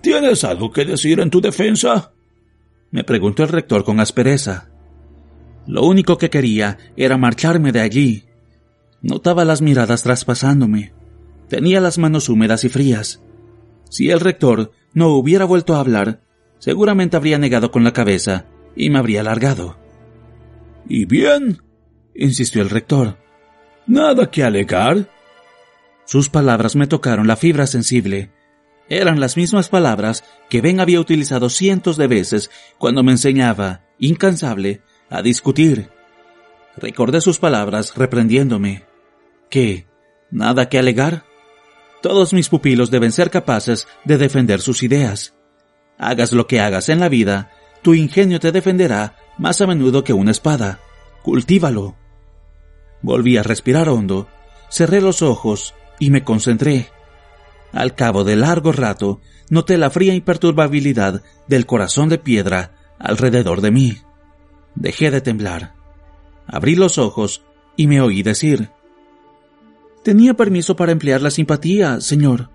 ¿Tienes 0.00 0.44
algo 0.44 0.70
que 0.70 0.84
decir 0.84 1.20
en 1.20 1.30
tu 1.30 1.40
defensa? 1.40 2.12
me 2.90 3.02
preguntó 3.04 3.42
el 3.42 3.48
rector 3.48 3.84
con 3.84 3.98
aspereza. 4.00 4.68
Lo 5.66 5.82
único 5.84 6.18
que 6.18 6.30
quería 6.30 6.78
era 6.96 7.16
marcharme 7.16 7.72
de 7.72 7.80
allí. 7.80 8.24
Notaba 9.04 9.44
las 9.44 9.60
miradas 9.60 10.02
traspasándome. 10.02 10.94
Tenía 11.50 11.78
las 11.82 11.98
manos 11.98 12.30
húmedas 12.30 12.64
y 12.64 12.70
frías. 12.70 13.20
Si 13.90 14.08
el 14.08 14.18
rector 14.18 14.72
no 14.94 15.08
hubiera 15.08 15.44
vuelto 15.44 15.74
a 15.74 15.80
hablar, 15.80 16.22
seguramente 16.58 17.18
habría 17.18 17.36
negado 17.36 17.70
con 17.70 17.84
la 17.84 17.92
cabeza 17.92 18.46
y 18.74 18.88
me 18.88 18.98
habría 18.98 19.22
largado. 19.22 19.76
¿Y 20.88 21.04
bien? 21.04 21.62
insistió 22.14 22.62
el 22.62 22.70
rector. 22.70 23.18
¿Nada 23.86 24.30
que 24.30 24.42
alegar? 24.42 25.10
Sus 26.06 26.30
palabras 26.30 26.74
me 26.74 26.86
tocaron 26.86 27.26
la 27.26 27.36
fibra 27.36 27.66
sensible. 27.66 28.30
Eran 28.88 29.20
las 29.20 29.36
mismas 29.36 29.68
palabras 29.68 30.24
que 30.48 30.62
Ben 30.62 30.80
había 30.80 30.98
utilizado 30.98 31.50
cientos 31.50 31.98
de 31.98 32.06
veces 32.06 32.50
cuando 32.78 33.02
me 33.02 33.12
enseñaba, 33.12 33.82
incansable, 33.98 34.80
a 35.10 35.20
discutir. 35.20 35.90
Recordé 36.78 37.20
sus 37.20 37.38
palabras 37.38 37.94
reprendiéndome. 37.96 38.93
¿Nada 40.30 40.68
que 40.68 40.78
alegar? 40.78 41.24
Todos 42.02 42.32
mis 42.32 42.48
pupilos 42.48 42.90
deben 42.90 43.12
ser 43.12 43.30
capaces 43.30 43.86
de 44.04 44.18
defender 44.18 44.60
sus 44.60 44.82
ideas. 44.82 45.34
Hagas 45.98 46.32
lo 46.32 46.46
que 46.46 46.60
hagas 46.60 46.88
en 46.88 47.00
la 47.00 47.08
vida, 47.08 47.50
tu 47.82 47.94
ingenio 47.94 48.40
te 48.40 48.52
defenderá 48.52 49.16
más 49.38 49.60
a 49.60 49.66
menudo 49.66 50.02
que 50.04 50.12
una 50.12 50.32
espada. 50.32 50.80
Cultívalo. 51.22 51.96
Volví 53.00 53.36
a 53.36 53.42
respirar 53.42 53.88
hondo, 53.88 54.28
cerré 54.70 55.00
los 55.00 55.22
ojos 55.22 55.74
y 55.98 56.10
me 56.10 56.24
concentré. 56.24 56.88
Al 57.72 57.94
cabo 57.94 58.24
de 58.24 58.36
largo 58.36 58.72
rato, 58.72 59.20
noté 59.50 59.78
la 59.78 59.90
fría 59.90 60.14
imperturbabilidad 60.14 61.22
del 61.46 61.66
corazón 61.66 62.08
de 62.08 62.18
piedra 62.18 62.72
alrededor 62.98 63.60
de 63.60 63.70
mí. 63.70 63.98
Dejé 64.74 65.10
de 65.10 65.20
temblar. 65.20 65.74
Abrí 66.46 66.74
los 66.74 66.98
ojos 66.98 67.42
y 67.76 67.86
me 67.86 68.00
oí 68.00 68.22
decir 68.22 68.70
Tenía 70.04 70.34
permiso 70.34 70.76
para 70.76 70.92
emplear 70.92 71.22
la 71.22 71.30
simpatía, 71.30 72.00
señor. 72.02 72.50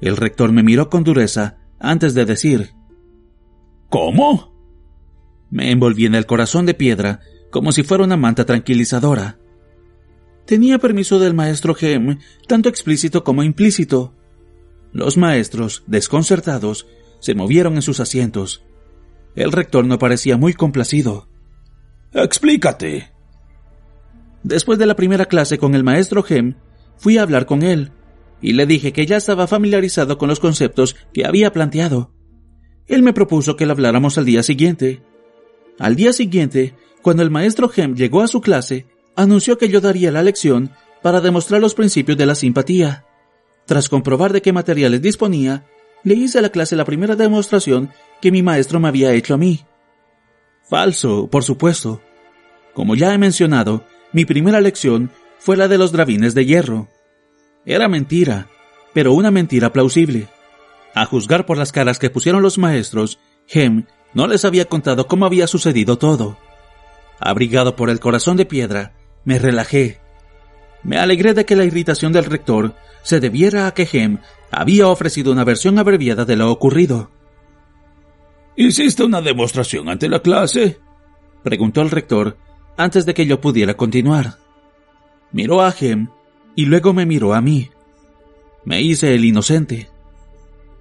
El 0.00 0.16
rector 0.16 0.50
me 0.50 0.62
miró 0.62 0.88
con 0.88 1.04
dureza 1.04 1.58
antes 1.78 2.14
de 2.14 2.24
decir 2.24 2.70
¿Cómo? 3.90 4.54
Me 5.50 5.70
envolví 5.70 6.06
en 6.06 6.14
el 6.14 6.24
corazón 6.24 6.64
de 6.64 6.72
piedra 6.72 7.20
como 7.50 7.70
si 7.70 7.82
fuera 7.82 8.04
una 8.04 8.16
manta 8.16 8.46
tranquilizadora. 8.46 9.38
Tenía 10.46 10.78
permiso 10.78 11.18
del 11.18 11.34
maestro 11.34 11.74
Gem, 11.74 12.18
tanto 12.46 12.70
explícito 12.70 13.24
como 13.24 13.42
implícito. 13.42 14.14
Los 14.92 15.18
maestros, 15.18 15.84
desconcertados, 15.86 16.86
se 17.20 17.34
movieron 17.34 17.74
en 17.74 17.82
sus 17.82 18.00
asientos. 18.00 18.64
El 19.34 19.52
rector 19.52 19.84
no 19.84 19.98
parecía 19.98 20.38
muy 20.38 20.54
complacido. 20.54 21.28
Explícate, 22.12 23.12
Después 24.48 24.78
de 24.78 24.86
la 24.86 24.96
primera 24.96 25.26
clase 25.26 25.58
con 25.58 25.74
el 25.74 25.84
maestro 25.84 26.22
Gem, 26.22 26.54
fui 26.96 27.18
a 27.18 27.22
hablar 27.22 27.44
con 27.44 27.62
él, 27.62 27.92
y 28.40 28.54
le 28.54 28.64
dije 28.64 28.94
que 28.94 29.04
ya 29.04 29.18
estaba 29.18 29.46
familiarizado 29.46 30.16
con 30.16 30.26
los 30.26 30.40
conceptos 30.40 30.96
que 31.12 31.26
había 31.26 31.52
planteado. 31.52 32.14
Él 32.86 33.02
me 33.02 33.12
propuso 33.12 33.56
que 33.56 33.66
le 33.66 33.72
habláramos 33.72 34.16
al 34.16 34.24
día 34.24 34.42
siguiente. 34.42 35.02
Al 35.78 35.96
día 35.96 36.14
siguiente, 36.14 36.74
cuando 37.02 37.22
el 37.22 37.30
maestro 37.30 37.68
Gem 37.68 37.94
llegó 37.94 38.22
a 38.22 38.26
su 38.26 38.40
clase, 38.40 38.86
anunció 39.16 39.58
que 39.58 39.68
yo 39.68 39.82
daría 39.82 40.10
la 40.10 40.22
lección 40.22 40.70
para 41.02 41.20
demostrar 41.20 41.60
los 41.60 41.74
principios 41.74 42.16
de 42.16 42.24
la 42.24 42.34
simpatía. 42.34 43.04
Tras 43.66 43.90
comprobar 43.90 44.32
de 44.32 44.40
qué 44.40 44.54
materiales 44.54 45.02
disponía, 45.02 45.66
le 46.04 46.14
hice 46.14 46.38
a 46.38 46.42
la 46.42 46.48
clase 46.48 46.74
la 46.74 46.86
primera 46.86 47.16
demostración 47.16 47.90
que 48.22 48.32
mi 48.32 48.42
maestro 48.42 48.80
me 48.80 48.88
había 48.88 49.12
hecho 49.12 49.34
a 49.34 49.36
mí. 49.36 49.66
Falso, 50.62 51.28
por 51.28 51.44
supuesto. 51.44 52.00
Como 52.72 52.94
ya 52.94 53.12
he 53.12 53.18
mencionado, 53.18 53.84
mi 54.12 54.24
primera 54.24 54.60
lección 54.60 55.10
fue 55.38 55.56
la 55.56 55.68
de 55.68 55.78
los 55.78 55.92
drabines 55.92 56.34
de 56.34 56.46
hierro. 56.46 56.88
Era 57.64 57.88
mentira, 57.88 58.48
pero 58.92 59.12
una 59.12 59.30
mentira 59.30 59.72
plausible. 59.72 60.28
A 60.94 61.04
juzgar 61.04 61.46
por 61.46 61.58
las 61.58 61.72
caras 61.72 61.98
que 61.98 62.10
pusieron 62.10 62.42
los 62.42 62.58
maestros, 62.58 63.18
Hem 63.48 63.84
no 64.14 64.26
les 64.26 64.44
había 64.44 64.64
contado 64.64 65.06
cómo 65.06 65.26
había 65.26 65.46
sucedido 65.46 65.98
todo. 65.98 66.38
Abrigado 67.20 67.76
por 67.76 67.90
el 67.90 68.00
corazón 68.00 68.36
de 68.36 68.46
piedra, 68.46 68.94
me 69.24 69.38
relajé. 69.38 70.00
Me 70.82 70.98
alegré 70.98 71.34
de 71.34 71.44
que 71.44 71.56
la 71.56 71.64
irritación 71.64 72.12
del 72.12 72.24
rector 72.24 72.74
se 73.02 73.20
debiera 73.20 73.66
a 73.66 73.74
que 73.74 73.88
Hem 73.92 74.18
había 74.50 74.88
ofrecido 74.88 75.32
una 75.32 75.44
versión 75.44 75.78
abreviada 75.78 76.24
de 76.24 76.36
lo 76.36 76.50
ocurrido. 76.50 77.10
¿Hiciste 78.56 79.04
una 79.04 79.20
demostración 79.20 79.88
ante 79.88 80.08
la 80.08 80.20
clase? 80.20 80.78
preguntó 81.42 81.82
el 81.82 81.90
rector 81.90 82.36
antes 82.78 83.04
de 83.04 83.12
que 83.12 83.26
yo 83.26 83.40
pudiera 83.42 83.74
continuar. 83.76 84.38
Miró 85.32 85.60
a 85.60 85.72
Gem 85.72 86.08
y 86.56 86.64
luego 86.64 86.94
me 86.94 87.04
miró 87.04 87.34
a 87.34 87.42
mí. 87.42 87.68
Me 88.64 88.80
hice 88.80 89.14
el 89.14 89.24
inocente. 89.24 89.90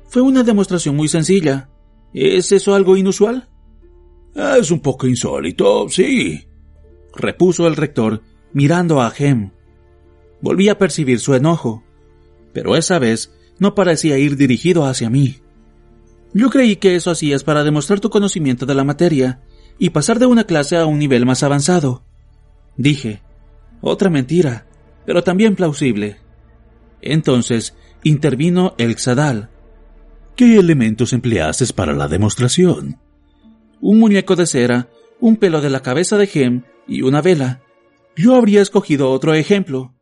Fue 0.07 0.21
una 0.21 0.43
demostración 0.43 0.95
muy 0.95 1.09
sencilla. 1.09 1.69
¿Es 2.13 2.53
eso 2.53 2.73
algo 2.73 2.95
inusual? 2.95 3.49
Es 4.33 4.71
un 4.71 4.79
poco 4.79 5.07
insólito, 5.07 5.89
sí, 5.89 6.47
repuso 7.15 7.67
el 7.67 7.75
rector, 7.75 8.21
mirando 8.53 9.01
a 9.01 9.09
Gem. 9.09 9.51
Volví 10.41 10.69
a 10.69 10.77
percibir 10.77 11.19
su 11.19 11.33
enojo, 11.33 11.83
pero 12.53 12.75
esa 12.75 12.99
vez 12.99 13.33
no 13.57 13.73
parecía 13.73 14.19
ir 14.19 14.37
dirigido 14.37 14.85
hacia 14.85 15.09
mí. 15.09 15.37
Yo 16.33 16.51
creí 16.51 16.75
que 16.75 16.95
eso 16.95 17.09
hacías 17.09 17.43
para 17.43 17.63
demostrar 17.63 17.99
tu 17.99 18.11
conocimiento 18.11 18.67
de 18.67 18.75
la 18.75 18.83
materia 18.83 19.41
y 19.79 19.91
pasar 19.91 20.19
de 20.19 20.25
una 20.25 20.45
clase 20.45 20.77
a 20.77 20.85
un 20.85 20.99
nivel 20.99 21.25
más 21.25 21.43
avanzado. 21.43 22.03
Dije, 22.75 23.21
otra 23.81 24.09
mentira, 24.09 24.65
pero 25.05 25.23
también 25.23 25.55
plausible. 25.55 26.17
Entonces 27.01 27.75
intervino 28.03 28.75
el 28.77 28.97
Xadal. 28.97 29.49
¿Qué 30.35 30.57
elementos 30.57 31.13
empleaste 31.13 31.65
para 31.73 31.93
la 31.93 32.07
demostración? 32.07 32.99
Un 33.81 33.99
muñeco 33.99 34.35
de 34.35 34.45
cera, 34.45 34.89
un 35.19 35.37
pelo 35.37 35.61
de 35.61 35.69
la 35.69 35.81
cabeza 35.81 36.17
de 36.17 36.27
Gem 36.27 36.63
y 36.87 37.01
una 37.01 37.21
vela. 37.21 37.61
Yo 38.15 38.35
habría 38.35 38.61
escogido 38.61 39.11
otro 39.11 39.33
ejemplo, 39.33 39.93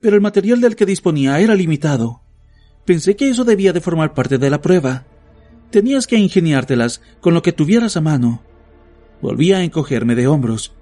pero 0.00 0.16
el 0.16 0.22
material 0.22 0.60
del 0.60 0.76
que 0.76 0.86
disponía 0.86 1.40
era 1.40 1.54
limitado. 1.54 2.22
Pensé 2.84 3.16
que 3.16 3.28
eso 3.28 3.44
debía 3.44 3.72
de 3.72 3.80
formar 3.80 4.14
parte 4.14 4.38
de 4.38 4.50
la 4.50 4.62
prueba. 4.62 5.06
Tenías 5.70 6.06
que 6.06 6.16
ingeniártelas 6.16 7.02
con 7.20 7.34
lo 7.34 7.42
que 7.42 7.52
tuvieras 7.52 7.96
a 7.96 8.00
mano. 8.00 8.42
Volví 9.20 9.52
a 9.52 9.62
encogerme 9.62 10.14
de 10.14 10.26
hombros. 10.26 10.74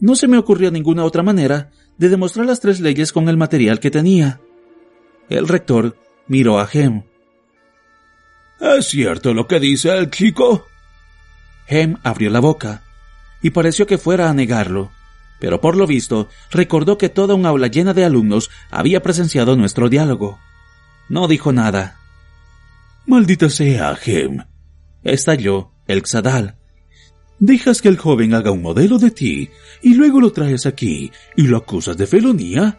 No 0.00 0.14
se 0.14 0.28
me 0.28 0.38
ocurrió 0.38 0.70
ninguna 0.70 1.04
otra 1.04 1.22
manera 1.22 1.70
de 1.96 2.08
demostrar 2.08 2.46
las 2.46 2.60
tres 2.60 2.80
leyes 2.80 3.12
con 3.12 3.28
el 3.28 3.36
material 3.36 3.80
que 3.80 3.90
tenía. 3.90 4.40
El 5.28 5.48
rector 5.48 5.96
miró 6.28 6.60
a 6.60 6.68
Hem. 6.72 7.02
¿Es 8.60 8.86
cierto 8.86 9.34
lo 9.34 9.46
que 9.46 9.60
dice 9.60 9.96
el 9.96 10.10
chico? 10.10 10.66
Hem 11.66 11.96
abrió 12.02 12.30
la 12.30 12.40
boca 12.40 12.82
y 13.42 13.50
pareció 13.50 13.86
que 13.86 13.98
fuera 13.98 14.30
a 14.30 14.34
negarlo, 14.34 14.90
pero 15.38 15.60
por 15.60 15.76
lo 15.76 15.86
visto 15.86 16.28
recordó 16.50 16.98
que 16.98 17.08
toda 17.08 17.34
un 17.34 17.46
aula 17.46 17.68
llena 17.68 17.94
de 17.94 18.04
alumnos 18.04 18.50
había 18.70 19.02
presenciado 19.02 19.56
nuestro 19.56 19.88
diálogo. 19.88 20.38
No 21.08 21.28
dijo 21.28 21.52
nada. 21.52 21.96
Maldita 23.06 23.48
sea, 23.48 23.96
Hem. 24.04 24.44
Estalló 25.02 25.72
el 25.86 26.04
Xadal. 26.04 26.57
Dejas 27.40 27.80
que 27.80 27.88
el 27.88 27.96
joven 27.96 28.34
haga 28.34 28.50
un 28.50 28.62
modelo 28.62 28.98
de 28.98 29.10
ti 29.10 29.50
y 29.82 29.94
luego 29.94 30.20
lo 30.20 30.32
traes 30.32 30.66
aquí 30.66 31.10
y 31.36 31.42
lo 31.42 31.58
acusas 31.58 31.96
de 31.96 32.06
felonía. 32.06 32.78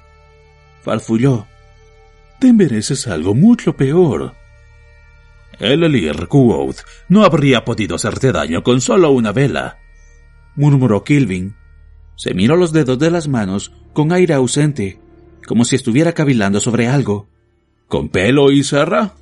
Farfulló. 0.82 1.48
Te 2.39 2.51
mereces 2.54 3.08
algo 3.08 3.34
mucho 3.34 3.75
peor. 3.75 4.34
El 5.60 5.84
Elir 5.84 6.28
Quoth 6.28 6.80
no 7.10 7.24
habría 7.24 7.66
podido 7.66 7.96
hacerte 7.96 8.32
daño 8.32 8.63
con 8.63 8.80
solo 8.80 9.12
una 9.12 9.34
vela, 9.34 9.78
murmuró 10.56 11.04
Kilvin. 11.04 11.56
Se 12.16 12.34
miró 12.34 12.56
los 12.56 12.72
dedos 12.72 12.98
de 13.00 13.12
las 13.12 13.28
manos 13.28 13.74
con 13.94 14.12
aire 14.12 14.34
ausente, 14.34 15.00
como 15.46 15.66
si 15.66 15.75
estuviera 15.75 16.13
cavilando 16.13 16.60
sobre 16.60 16.88
algo. 16.88 17.30
¿Con 17.88 18.10
pelo 18.10 18.51
y 18.51 18.63
serra? 18.63 19.16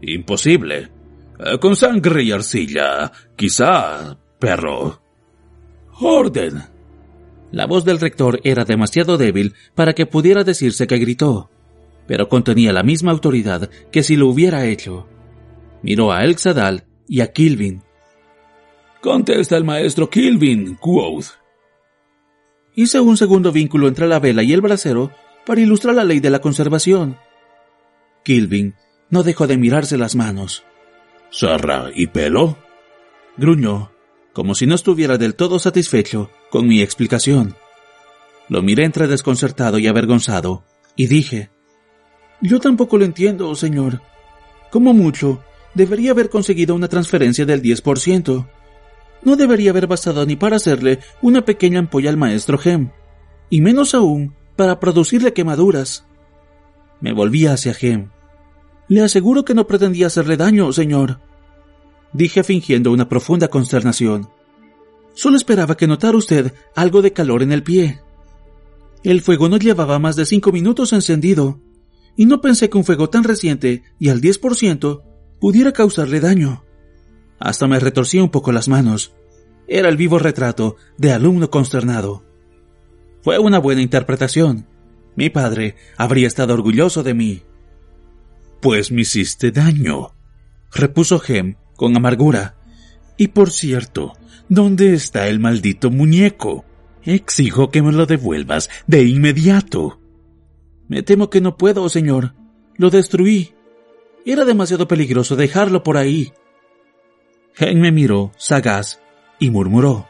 Imposible. 0.00 0.88
Eh, 1.38 1.58
con 1.58 1.76
sangre 1.76 2.22
y 2.22 2.32
arcilla, 2.32 3.12
quizá, 3.36 4.16
perro. 4.44 5.00
Orden. 6.00 6.62
La 7.50 7.66
voz 7.66 7.84
del 7.84 8.00
rector 8.00 8.40
era 8.44 8.64
demasiado 8.64 9.16
débil 9.16 9.54
para 9.74 9.94
que 9.94 10.06
pudiera 10.06 10.44
decirse 10.44 10.86
que 10.86 10.98
gritó, 10.98 11.50
pero 12.06 12.28
contenía 12.28 12.72
la 12.72 12.82
misma 12.82 13.12
autoridad 13.12 13.70
que 13.92 14.02
si 14.02 14.16
lo 14.16 14.28
hubiera 14.28 14.66
hecho. 14.66 15.08
Miró 15.82 16.12
a 16.12 16.24
El 16.24 16.36
Sadal 16.36 16.84
y 17.06 17.20
a 17.20 17.32
Kilvin. 17.32 17.82
Contesta 19.00 19.56
el 19.56 19.64
maestro 19.64 20.10
Kilvin, 20.10 20.76
quoth. 20.76 21.26
Hice 22.74 23.00
un 23.00 23.16
segundo 23.16 23.52
vínculo 23.52 23.86
entre 23.86 24.08
la 24.08 24.18
vela 24.18 24.42
y 24.42 24.52
el 24.52 24.60
brasero 24.60 25.12
para 25.46 25.60
ilustrar 25.60 25.94
la 25.94 26.04
ley 26.04 26.20
de 26.20 26.30
la 26.30 26.40
conservación. 26.40 27.18
Kilvin 28.24 28.74
no 29.10 29.22
dejó 29.22 29.46
de 29.46 29.58
mirarse 29.58 29.96
las 29.96 30.16
manos. 30.16 30.64
¿Sarra 31.30 31.90
y 31.94 32.08
pelo? 32.08 32.56
Gruñó, 33.36 33.93
como 34.34 34.54
si 34.54 34.66
no 34.66 34.74
estuviera 34.74 35.16
del 35.16 35.34
todo 35.34 35.58
satisfecho 35.58 36.28
con 36.50 36.66
mi 36.66 36.82
explicación. 36.82 37.56
Lo 38.48 38.60
miré 38.60 38.84
entre 38.84 39.06
desconcertado 39.06 39.78
y 39.78 39.86
avergonzado, 39.86 40.64
y 40.96 41.06
dije, 41.06 41.50
Yo 42.42 42.60
tampoco 42.60 42.98
lo 42.98 43.06
entiendo, 43.06 43.54
señor. 43.54 44.02
Como 44.70 44.92
mucho, 44.92 45.42
debería 45.74 46.10
haber 46.10 46.28
conseguido 46.28 46.74
una 46.74 46.88
transferencia 46.88 47.46
del 47.46 47.62
10%. 47.62 48.46
No 49.22 49.36
debería 49.36 49.70
haber 49.70 49.86
bastado 49.86 50.26
ni 50.26 50.36
para 50.36 50.56
hacerle 50.56 50.98
una 51.22 51.44
pequeña 51.44 51.78
ampolla 51.78 52.10
al 52.10 52.16
maestro 52.16 52.58
Gem, 52.58 52.90
y 53.48 53.60
menos 53.60 53.94
aún 53.94 54.34
para 54.56 54.80
producirle 54.80 55.32
quemaduras. 55.32 56.06
Me 57.00 57.12
volví 57.12 57.46
hacia 57.46 57.72
Gem. 57.72 58.10
Le 58.88 59.02
aseguro 59.02 59.44
que 59.44 59.54
no 59.54 59.66
pretendía 59.66 60.08
hacerle 60.08 60.36
daño, 60.36 60.72
señor. 60.72 61.20
Dije 62.14 62.44
fingiendo 62.44 62.92
una 62.92 63.08
profunda 63.08 63.48
consternación. 63.48 64.30
Solo 65.14 65.36
esperaba 65.36 65.76
que 65.76 65.88
notara 65.88 66.16
usted 66.16 66.54
algo 66.76 67.02
de 67.02 67.12
calor 67.12 67.42
en 67.42 67.50
el 67.52 67.64
pie. 67.64 68.00
El 69.02 69.20
fuego 69.20 69.48
no 69.48 69.58
llevaba 69.58 69.98
más 69.98 70.14
de 70.14 70.24
cinco 70.24 70.52
minutos 70.52 70.92
encendido, 70.92 71.60
y 72.16 72.26
no 72.26 72.40
pensé 72.40 72.70
que 72.70 72.78
un 72.78 72.84
fuego 72.84 73.10
tan 73.10 73.24
reciente 73.24 73.82
y 73.98 74.08
al 74.10 74.20
10% 74.20 75.02
pudiera 75.40 75.72
causarle 75.72 76.20
daño. 76.20 76.64
Hasta 77.40 77.66
me 77.66 77.80
retorcí 77.80 78.20
un 78.20 78.30
poco 78.30 78.52
las 78.52 78.68
manos. 78.68 79.12
Era 79.66 79.88
el 79.88 79.96
vivo 79.96 80.20
retrato 80.20 80.76
de 80.96 81.12
alumno 81.12 81.50
consternado. 81.50 82.24
Fue 83.22 83.40
una 83.40 83.58
buena 83.58 83.82
interpretación. 83.82 84.68
Mi 85.16 85.30
padre 85.30 85.74
habría 85.96 86.28
estado 86.28 86.54
orgulloso 86.54 87.02
de 87.02 87.14
mí. 87.14 87.42
Pues 88.60 88.92
me 88.92 89.02
hiciste 89.02 89.50
daño, 89.50 90.14
repuso 90.72 91.18
Gem 91.18 91.56
con 91.76 91.96
amargura. 91.96 92.56
Y 93.16 93.28
por 93.28 93.50
cierto, 93.50 94.12
¿dónde 94.48 94.94
está 94.94 95.28
el 95.28 95.40
maldito 95.40 95.90
muñeco? 95.90 96.64
Exijo 97.02 97.70
que 97.70 97.82
me 97.82 97.92
lo 97.92 98.06
devuelvas 98.06 98.70
de 98.86 99.04
inmediato. 99.04 100.00
Me 100.88 101.02
temo 101.02 101.30
que 101.30 101.40
no 101.40 101.56
puedo, 101.56 101.88
señor. 101.88 102.34
Lo 102.76 102.90
destruí. 102.90 103.54
Era 104.26 104.44
demasiado 104.44 104.88
peligroso 104.88 105.36
dejarlo 105.36 105.82
por 105.82 105.96
ahí. 105.96 106.32
Gem 107.54 107.78
me 107.80 107.92
miró, 107.92 108.32
sagaz, 108.36 109.00
y 109.38 109.50
murmuró. 109.50 110.08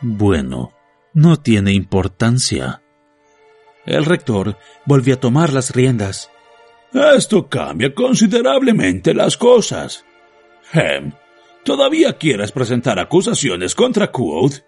Bueno, 0.00 0.72
no 1.12 1.38
tiene 1.40 1.72
importancia. 1.72 2.82
El 3.84 4.04
rector 4.04 4.56
volvió 4.86 5.14
a 5.14 5.20
tomar 5.20 5.52
las 5.52 5.74
riendas. 5.74 6.30
Esto 6.92 7.48
cambia 7.48 7.94
considerablemente 7.94 9.14
las 9.14 9.36
cosas. 9.36 10.04
Hem, 10.72 11.12
¿todavía 11.64 12.16
quieres 12.16 12.50
presentar 12.50 12.98
acusaciones 12.98 13.74
contra 13.74 14.10
Quoth? 14.10 14.64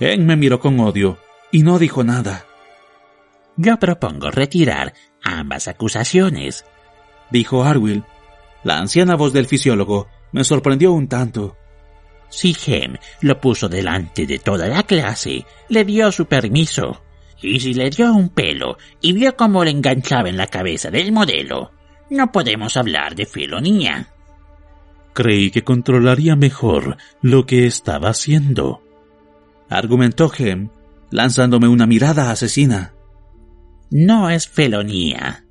Hem 0.00 0.24
me 0.24 0.36
miró 0.36 0.58
con 0.58 0.80
odio 0.80 1.18
y 1.52 1.62
no 1.62 1.78
dijo 1.78 2.02
nada. 2.02 2.46
Yo 3.56 3.78
propongo 3.78 4.30
retirar 4.30 4.92
ambas 5.22 5.68
acusaciones, 5.68 6.64
dijo 7.30 7.62
Arwill. 7.62 8.04
La 8.64 8.78
anciana 8.78 9.14
voz 9.14 9.32
del 9.32 9.46
fisiólogo 9.46 10.08
me 10.32 10.42
sorprendió 10.42 10.92
un 10.92 11.08
tanto. 11.08 11.56
Si 12.28 12.56
Hem 12.66 12.96
lo 13.20 13.40
puso 13.40 13.68
delante 13.68 14.26
de 14.26 14.38
toda 14.38 14.66
la 14.66 14.82
clase, 14.82 15.44
le 15.68 15.84
dio 15.84 16.10
su 16.10 16.26
permiso. 16.26 17.04
Y 17.40 17.60
si 17.60 17.74
le 17.74 17.90
dio 17.90 18.12
un 18.12 18.30
pelo 18.30 18.78
y 19.00 19.12
vio 19.12 19.36
cómo 19.36 19.64
le 19.64 19.70
enganchaba 19.70 20.28
en 20.28 20.36
la 20.36 20.46
cabeza 20.46 20.90
del 20.90 21.12
modelo, 21.12 21.72
no 22.10 22.32
podemos 22.32 22.76
hablar 22.76 23.14
de 23.14 23.26
felonía. 23.26 24.11
Creí 25.14 25.50
que 25.50 25.62
controlaría 25.62 26.36
mejor 26.36 26.96
lo 27.20 27.44
que 27.44 27.66
estaba 27.66 28.08
haciendo, 28.08 28.82
argumentó 29.68 30.30
Hem, 30.36 30.70
lanzándome 31.10 31.68
una 31.68 31.86
mirada 31.86 32.30
asesina. 32.30 32.94
No 33.90 34.30
es 34.30 34.48
felonía, 34.48 35.44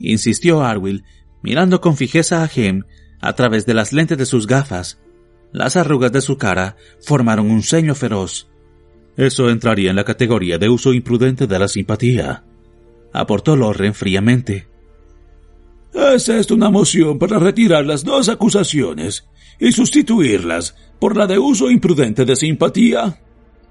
insistió 0.00 0.64
Arwill, 0.64 1.04
mirando 1.42 1.80
con 1.80 1.96
fijeza 1.96 2.42
a 2.42 2.50
Hem 2.52 2.82
a 3.20 3.34
través 3.34 3.64
de 3.66 3.74
las 3.74 3.92
lentes 3.92 4.18
de 4.18 4.26
sus 4.26 4.46
gafas. 4.46 4.98
Las 5.52 5.76
arrugas 5.76 6.12
de 6.12 6.20
su 6.20 6.36
cara 6.36 6.76
formaron 7.00 7.50
un 7.50 7.62
ceño 7.62 7.94
feroz. 7.94 8.48
Eso 9.16 9.48
entraría 9.48 9.90
en 9.90 9.96
la 9.96 10.04
categoría 10.04 10.58
de 10.58 10.68
uso 10.68 10.92
imprudente 10.92 11.46
de 11.46 11.58
la 11.58 11.68
simpatía, 11.68 12.44
aportó 13.12 13.56
Lorren 13.56 13.94
fríamente. 13.94 14.68
¿Es 15.96 16.28
esto 16.28 16.54
una 16.54 16.68
moción 16.68 17.18
para 17.18 17.38
retirar 17.38 17.86
las 17.86 18.04
dos 18.04 18.28
acusaciones 18.28 19.26
y 19.58 19.72
sustituirlas 19.72 20.76
por 20.98 21.16
la 21.16 21.26
de 21.26 21.38
uso 21.38 21.70
imprudente 21.70 22.26
de 22.26 22.36
simpatía? 22.36 23.18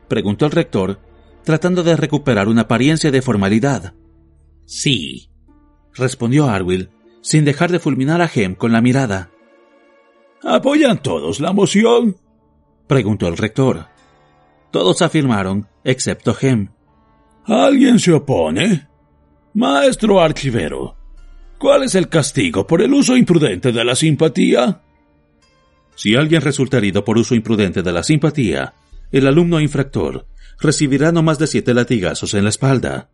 preguntó 0.08 0.46
el 0.48 0.52
rector, 0.52 1.00
tratando 1.44 1.84
de 1.84 1.96
recuperar 1.96 2.48
una 2.48 2.62
apariencia 2.62 3.12
de 3.12 3.22
formalidad. 3.22 3.94
Sí, 4.66 5.30
respondió 5.94 6.50
Arwill, 6.50 6.90
sin 7.22 7.46
dejar 7.46 7.72
de 7.72 7.80
fulminar 7.80 8.24
a 8.24 8.28
Gem 8.28 8.56
con 8.56 8.72
la 8.72 8.82
mirada. 8.82 9.30
¿Apoyan 10.42 11.04
todos 11.04 11.40
la 11.40 11.54
moción? 11.54 12.18
preguntó 12.88 13.28
el 13.28 13.38
rector. 13.38 13.86
Todos 14.72 15.04
afirmaron, 15.04 15.68
excepto 15.84 16.34
Gem. 16.34 16.70
¿Alguien 17.46 18.00
se 18.00 18.14
opone? 18.14 18.88
Maestro 19.54 20.20
archivero, 20.20 20.98
¿cuál 21.58 21.84
es 21.84 21.96
el 21.96 22.10
castigo 22.10 22.66
por 22.68 22.82
el 22.82 22.94
uso 22.94 23.16
imprudente 23.16 23.72
de 23.72 23.84
la 23.84 23.96
simpatía? 23.96 24.82
Si 25.96 26.16
alguien 26.16 26.42
resulta 26.42 26.78
herido 26.78 27.06
por 27.06 27.18
uso 27.18 27.36
imprudente 27.36 27.82
de 27.82 27.92
la 27.92 28.04
simpatía, 28.04 28.74
el 29.12 29.28
alumno 29.28 29.60
infractor 29.60 30.28
recibirá 30.60 31.12
no 31.12 31.24
más 31.24 31.40
de 31.40 31.48
siete 31.48 31.74
latigazos 31.74 32.34
en 32.34 32.44
la 32.44 32.50
espalda. 32.50 33.10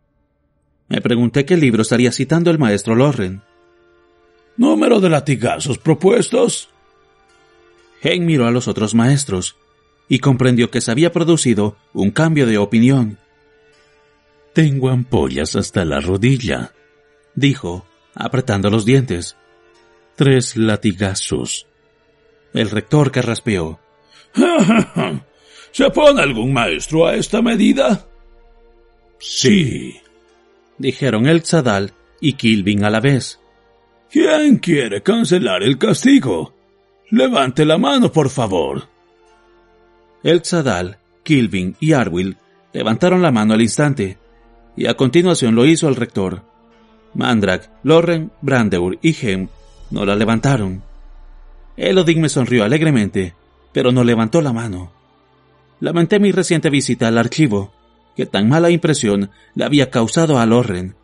Me 0.88 1.00
pregunté 1.00 1.44
qué 1.44 1.56
libro 1.56 1.82
estaría 1.82 2.12
citando 2.12 2.50
el 2.50 2.58
maestro 2.58 2.94
Loren. 2.94 3.42
¿Número 4.56 5.00
de 5.00 5.08
latigazos 5.08 5.78
propuestos? 5.78 6.68
Hen 8.02 8.26
miró 8.26 8.46
a 8.46 8.50
los 8.50 8.68
otros 8.68 8.94
maestros 8.94 9.56
y 10.08 10.18
comprendió 10.18 10.70
que 10.70 10.80
se 10.80 10.90
había 10.90 11.12
producido 11.12 11.76
un 11.94 12.10
cambio 12.10 12.46
de 12.46 12.58
opinión. 12.58 13.18
Tengo 14.52 14.90
ampollas 14.90 15.56
hasta 15.56 15.84
la 15.84 16.00
rodilla, 16.00 16.72
dijo, 17.34 17.86
apretando 18.14 18.70
los 18.70 18.84
dientes. 18.84 19.36
Tres 20.16 20.56
latigazos. 20.56 21.66
El 22.52 22.70
rector 22.70 23.10
carraspeó. 23.10 23.80
¿Se 25.72 25.90
pone 25.90 26.22
algún 26.22 26.52
maestro 26.52 27.06
a 27.06 27.14
esta 27.14 27.40
medida? 27.40 28.06
Sí, 29.18 30.00
dijeron 30.78 31.26
el 31.26 31.42
Tzadal 31.42 31.92
y 32.20 32.34
Kilvin 32.34 32.84
a 32.84 32.90
la 32.90 33.00
vez. 33.00 33.40
¿Quién 34.10 34.58
quiere 34.58 35.02
cancelar 35.02 35.62
el 35.62 35.78
castigo? 35.78 36.54
Levante 37.10 37.64
la 37.64 37.78
mano, 37.78 38.12
por 38.12 38.28
favor. 38.28 38.88
El 40.22 40.42
Tzadal, 40.42 40.98
Kilvin 41.22 41.76
y 41.80 41.92
Arwill 41.92 42.36
levantaron 42.72 43.22
la 43.22 43.30
mano 43.30 43.54
al 43.54 43.62
instante, 43.62 44.18
y 44.76 44.86
a 44.86 44.94
continuación 44.94 45.54
lo 45.54 45.64
hizo 45.66 45.88
el 45.88 45.96
rector. 45.96 46.42
Mandrak, 47.14 47.70
Loren, 47.82 48.30
Brandeur 48.40 48.98
y 49.02 49.14
Hem 49.20 49.48
no 49.90 50.04
la 50.06 50.16
levantaron. 50.16 50.82
Elodin 51.76 52.20
me 52.20 52.28
sonrió 52.28 52.64
alegremente, 52.64 53.34
pero 53.72 53.92
no 53.92 54.04
levantó 54.04 54.40
la 54.40 54.52
mano. 54.52 54.92
Lamenté 55.80 56.18
mi 56.20 56.32
reciente 56.32 56.70
visita 56.70 57.08
al 57.08 57.18
archivo, 57.18 57.72
que 58.16 58.26
tan 58.26 58.48
mala 58.48 58.70
impresión 58.70 59.30
le 59.54 59.64
había 59.64 59.90
causado 59.90 60.38
a 60.38 60.46
Loren. 60.46 60.94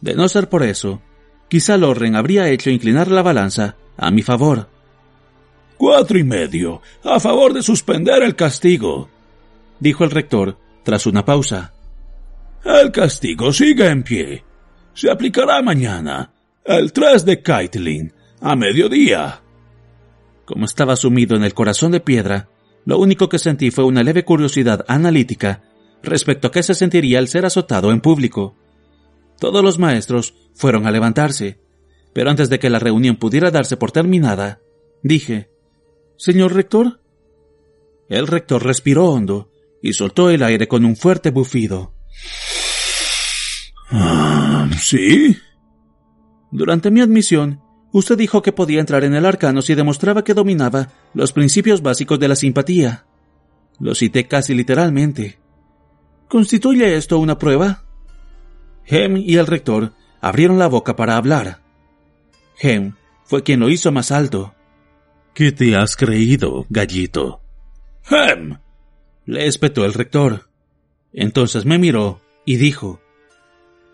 De 0.00 0.14
no 0.14 0.28
ser 0.28 0.48
por 0.48 0.62
eso, 0.62 1.00
quizá 1.48 1.76
Loren 1.76 2.16
habría 2.16 2.48
hecho 2.48 2.70
inclinar 2.70 3.10
la 3.10 3.22
balanza 3.22 3.76
a 3.96 4.10
mi 4.10 4.22
favor. 4.22 4.68
Cuatro 5.76 6.18
y 6.18 6.24
medio, 6.24 6.80
a 7.04 7.20
favor 7.20 7.52
de 7.52 7.62
suspender 7.62 8.22
el 8.22 8.34
castigo, 8.34 9.08
dijo 9.78 10.04
el 10.04 10.10
rector 10.10 10.58
tras 10.82 11.06
una 11.06 11.24
pausa. 11.24 11.72
El 12.64 12.90
castigo 12.92 13.52
sigue 13.52 13.88
en 13.88 14.02
pie. 14.02 14.44
Se 14.96 15.10
aplicará 15.10 15.60
mañana, 15.60 16.32
el 16.64 16.90
3 16.90 17.26
de 17.26 17.42
Kaitlin, 17.42 18.14
a 18.40 18.56
mediodía. 18.56 19.42
Como 20.46 20.64
estaba 20.64 20.96
sumido 20.96 21.36
en 21.36 21.44
el 21.44 21.52
corazón 21.52 21.92
de 21.92 22.00
piedra, 22.00 22.48
lo 22.86 22.98
único 22.98 23.28
que 23.28 23.38
sentí 23.38 23.70
fue 23.70 23.84
una 23.84 24.02
leve 24.02 24.24
curiosidad 24.24 24.86
analítica 24.88 25.62
respecto 26.02 26.48
a 26.48 26.50
qué 26.50 26.62
se 26.62 26.72
sentiría 26.72 27.18
al 27.18 27.28
ser 27.28 27.44
azotado 27.44 27.90
en 27.90 28.00
público. 28.00 28.56
Todos 29.38 29.62
los 29.62 29.78
maestros 29.78 30.32
fueron 30.54 30.86
a 30.86 30.90
levantarse, 30.90 31.60
pero 32.14 32.30
antes 32.30 32.48
de 32.48 32.58
que 32.58 32.70
la 32.70 32.78
reunión 32.78 33.16
pudiera 33.16 33.50
darse 33.50 33.76
por 33.76 33.92
terminada, 33.92 34.60
dije, 35.02 35.50
Señor 36.16 36.54
rector. 36.54 37.02
El 38.08 38.26
rector 38.26 38.64
respiró 38.64 39.10
hondo 39.10 39.50
y 39.82 39.92
soltó 39.92 40.30
el 40.30 40.42
aire 40.42 40.68
con 40.68 40.86
un 40.86 40.96
fuerte 40.96 41.30
bufido. 41.30 41.92
¿Sí? 44.78 45.36
Durante 46.50 46.90
mi 46.90 47.00
admisión, 47.00 47.60
usted 47.92 48.16
dijo 48.16 48.42
que 48.42 48.52
podía 48.52 48.80
entrar 48.80 49.04
en 49.04 49.14
el 49.14 49.26
arcano 49.26 49.62
si 49.62 49.74
demostraba 49.74 50.24
que 50.24 50.34
dominaba 50.34 50.88
los 51.14 51.32
principios 51.32 51.82
básicos 51.82 52.18
de 52.18 52.28
la 52.28 52.36
simpatía. 52.36 53.06
Lo 53.78 53.94
cité 53.94 54.26
casi 54.26 54.54
literalmente. 54.54 55.38
¿Constituye 56.28 56.96
esto 56.96 57.18
una 57.18 57.38
prueba? 57.38 57.84
Hem 58.84 59.16
y 59.16 59.36
el 59.36 59.46
rector 59.46 59.92
abrieron 60.20 60.58
la 60.58 60.66
boca 60.66 60.96
para 60.96 61.16
hablar. 61.16 61.62
Hem 62.58 62.94
fue 63.24 63.42
quien 63.42 63.60
lo 63.60 63.68
hizo 63.68 63.92
más 63.92 64.12
alto. 64.12 64.54
¿Qué 65.34 65.52
te 65.52 65.76
has 65.76 65.96
creído, 65.96 66.66
gallito? 66.70 67.42
Hem. 68.08 68.58
Le 69.26 69.46
espetó 69.46 69.84
el 69.84 69.92
rector. 69.92 70.48
Entonces 71.12 71.66
me 71.66 71.78
miró 71.78 72.20
y 72.44 72.56
dijo, 72.56 73.00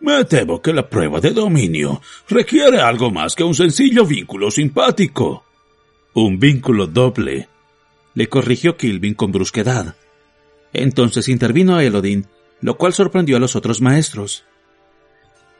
Me 0.02 0.24
temo 0.24 0.60
que 0.60 0.72
la 0.72 0.88
prueba 0.88 1.20
de 1.20 1.30
dominio 1.30 2.02
requiere 2.28 2.80
algo 2.80 3.12
más 3.12 3.36
que 3.36 3.44
un 3.44 3.54
sencillo 3.54 4.04
vínculo 4.04 4.50
simpático. 4.50 5.44
Un 6.14 6.40
vínculo 6.40 6.88
doble, 6.88 7.48
le 8.14 8.28
corrigió 8.28 8.76
Kilvin 8.76 9.14
con 9.14 9.30
brusquedad. 9.30 9.94
Entonces 10.72 11.28
intervino 11.28 11.76
a 11.76 11.84
Elodin, 11.84 12.26
lo 12.60 12.76
cual 12.76 12.92
sorprendió 12.92 13.36
a 13.36 13.40
los 13.40 13.54
otros 13.54 13.80
maestros. 13.80 14.44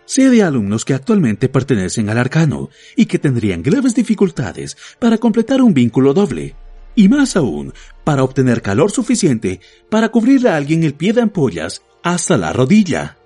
Sé 0.06 0.28
de 0.28 0.42
alumnos 0.42 0.84
que 0.84 0.94
actualmente 0.94 1.48
pertenecen 1.48 2.10
al 2.10 2.18
arcano 2.18 2.68
y 2.96 3.06
que 3.06 3.20
tendrían 3.20 3.62
graves 3.62 3.94
dificultades 3.94 4.76
para 4.98 5.18
completar 5.18 5.62
un 5.62 5.72
vínculo 5.72 6.14
doble, 6.14 6.56
y 6.96 7.08
más 7.08 7.36
aún, 7.36 7.72
para 8.02 8.24
obtener 8.24 8.60
calor 8.60 8.90
suficiente 8.90 9.60
para 9.88 10.08
cubrirle 10.08 10.48
a 10.48 10.56
alguien 10.56 10.82
el 10.82 10.94
pie 10.94 11.12
de 11.12 11.22
ampollas 11.22 11.82
hasta 12.02 12.36
la 12.36 12.52
rodilla. 12.52 13.18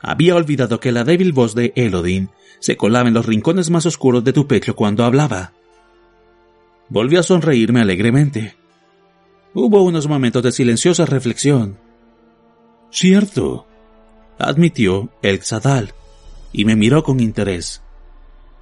Había 0.00 0.36
olvidado 0.36 0.80
que 0.80 0.92
la 0.92 1.04
débil 1.04 1.32
voz 1.32 1.54
de 1.54 1.72
Elodin 1.76 2.30
se 2.60 2.76
colaba 2.76 3.08
en 3.08 3.14
los 3.14 3.26
rincones 3.26 3.70
más 3.70 3.86
oscuros 3.86 4.24
de 4.24 4.32
tu 4.32 4.46
pecho 4.46 4.74
cuando 4.74 5.04
hablaba. 5.04 5.52
Volvió 6.88 7.20
a 7.20 7.22
sonreírme 7.22 7.80
alegremente. 7.80 8.56
Hubo 9.54 9.82
unos 9.82 10.06
momentos 10.06 10.42
de 10.42 10.52
silenciosa 10.52 11.04
reflexión. 11.04 11.78
Cierto, 12.90 13.66
admitió 14.38 15.10
el 15.22 15.42
Xadal, 15.42 15.94
y 16.52 16.64
me 16.64 16.76
miró 16.76 17.02
con 17.02 17.20
interés. 17.20 17.82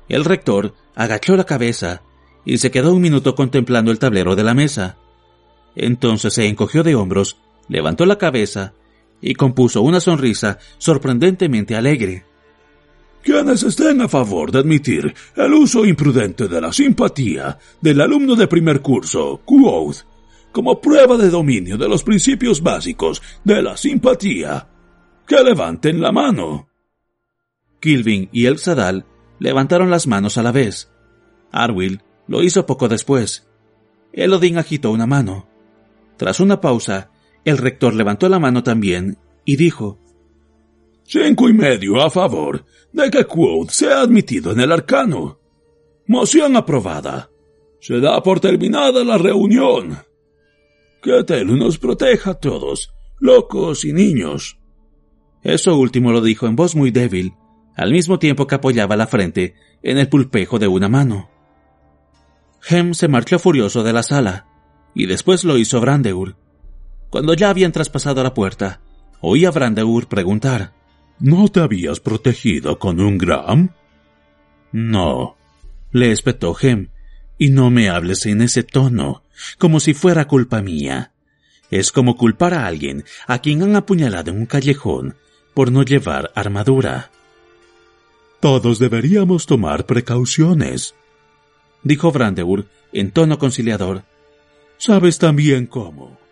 El 0.09 0.25
rector 0.25 0.75
agachó 0.95 1.37
la 1.37 1.45
cabeza 1.45 2.03
y 2.45 2.59
se 2.59 2.71
quedó 2.71 2.95
un 2.95 3.03
minuto 3.03 3.35
contemplando 3.35 3.91
el 3.91 3.99
tablero 3.99 4.37
de 4.37 4.45
la 4.45 4.55
mesa. 4.55 4.97
Entonces 5.75 6.35
se 6.35 6.47
encogió 6.47 6.83
de 6.83 6.95
hombros, 6.95 7.39
levantó 7.69 8.07
la 8.07 8.19
cabeza 8.19 8.73
y 9.21 9.35
compuso 9.35 9.83
una 9.83 10.01
sonrisa 10.01 10.59
sorprendentemente 10.79 11.77
alegre. 11.77 12.25
Quienes 13.23 13.65
estén 13.65 14.01
a 14.03 14.09
favor 14.09 14.53
de 14.53 14.61
admitir 14.61 15.13
el 15.35 15.53
uso 15.55 15.85
imprudente 15.85 16.47
de 16.47 16.61
la 16.61 16.73
simpatía 16.73 17.59
del 17.81 18.01
alumno 18.01 18.37
de 18.37 18.47
primer 18.47 18.81
curso, 18.81 19.41
Quoth, 19.45 20.05
como 20.53 20.81
prueba 20.81 21.17
de 21.17 21.29
dominio 21.29 21.77
de 21.77 21.89
los 21.89 22.05
principios 22.05 22.63
básicos 22.63 23.21
de 23.43 23.63
la 23.63 23.77
simpatía, 23.77 24.69
que 25.27 25.43
levanten 25.43 26.01
la 26.01 26.13
mano. 26.13 26.69
Kilvin 27.81 28.29
y 28.33 28.47
el 28.47 28.59
Sadal 28.59 29.07
levantaron 29.39 29.91
las 29.91 30.07
manos 30.07 30.39
a 30.39 30.43
la 30.43 30.53
vez. 30.53 30.91
Arwill 31.51 32.03
lo 32.29 32.43
hizo 32.43 32.65
poco 32.65 32.89
después. 32.89 33.49
Elodin 34.13 34.59
agitó 34.59 34.93
una 34.93 35.07
mano. 35.07 35.47
Tras 36.17 36.41
una 36.41 36.61
pausa, 36.61 37.11
el 37.47 37.59
rector 37.59 37.95
levantó 37.95 38.29
la 38.29 38.39
mano 38.39 38.63
también 38.63 39.17
y 39.45 39.57
dijo 39.57 39.99
Cinco 41.05 41.49
y 41.49 41.53
medio 41.53 42.03
a 42.03 42.11
favor 42.11 42.65
de 42.93 43.09
que 43.11 43.25
Quoth 43.25 43.71
sea 43.71 44.01
admitido 44.01 44.51
en 44.51 44.59
el 44.59 44.73
arcano. 44.73 45.39
Moción 46.09 46.57
aprobada. 46.57 47.31
Se 47.81 48.01
da 48.01 48.21
por 48.25 48.41
terminada 48.41 49.05
la 49.05 49.17
reunión. 49.17 49.97
Que 51.01 51.23
Telu 51.23 51.57
nos 51.57 51.79
proteja 51.79 52.33
a 52.33 52.35
todos, 52.35 52.93
locos 53.21 53.85
y 53.85 53.93
niños. 53.93 54.59
Eso 55.45 55.77
último 55.77 56.11
lo 56.11 56.21
dijo 56.21 56.49
en 56.49 56.57
voz 56.57 56.75
muy 56.75 56.91
débil, 56.91 57.35
al 57.77 57.93
mismo 57.93 58.19
tiempo 58.19 58.49
que 58.49 58.57
apoyaba 58.57 58.97
la 58.97 59.07
frente 59.07 59.55
en 59.85 59.99
el 59.99 60.09
pulpejo 60.09 60.59
de 60.59 60.67
una 60.67 60.89
mano. 60.89 61.31
Hem 62.69 62.95
se 62.95 63.07
marchó 63.07 63.39
furioso 63.39 63.85
de 63.85 63.93
la 63.93 64.03
sala, 64.03 64.49
y 64.93 65.07
después 65.07 65.45
lo 65.45 65.57
hizo 65.57 65.81
Brandeur. 65.81 66.37
Cuando 67.17 67.33
ya 67.33 67.49
habían 67.49 67.73
traspasado 67.73 68.23
la 68.23 68.35
puerta, 68.35 68.83
oí 69.23 69.47
a 69.47 69.51
Brandeur 69.51 70.07
preguntar 70.07 70.75
¿No 71.19 71.49
te 71.49 71.61
habías 71.61 71.99
protegido 71.99 72.79
con 72.79 73.01
un 73.01 73.17
gram? 73.17 73.71
No, 74.71 75.39
le 75.93 76.13
espetó 76.13 76.55
Hem, 76.61 76.89
y 77.39 77.49
no 77.49 77.71
me 77.71 77.89
hables 77.89 78.27
en 78.27 78.43
ese 78.43 78.65
tono, 78.65 79.23
como 79.57 79.81
si 79.81 79.95
fuera 79.95 80.29
culpa 80.29 80.61
mía. 80.61 81.13
Es 81.71 81.91
como 81.91 82.19
culpar 82.19 82.53
a 82.53 82.67
alguien 82.67 83.03
a 83.27 83.39
quien 83.39 83.63
han 83.63 83.77
apuñalado 83.77 84.31
en 84.31 84.37
un 84.37 84.45
callejón 84.45 85.17
por 85.55 85.73
no 85.73 85.85
llevar 85.85 86.33
armadura. 86.35 87.11
Todos 88.41 88.79
deberíamos 88.79 89.47
tomar 89.47 89.87
precauciones, 89.87 90.95
dijo 91.83 92.13
Brandeur 92.13 92.67
en 92.93 93.11
tono 93.11 93.39
conciliador. 93.39 94.03
Sabes 94.77 95.19
también 95.19 95.65
cómo. 95.65 96.26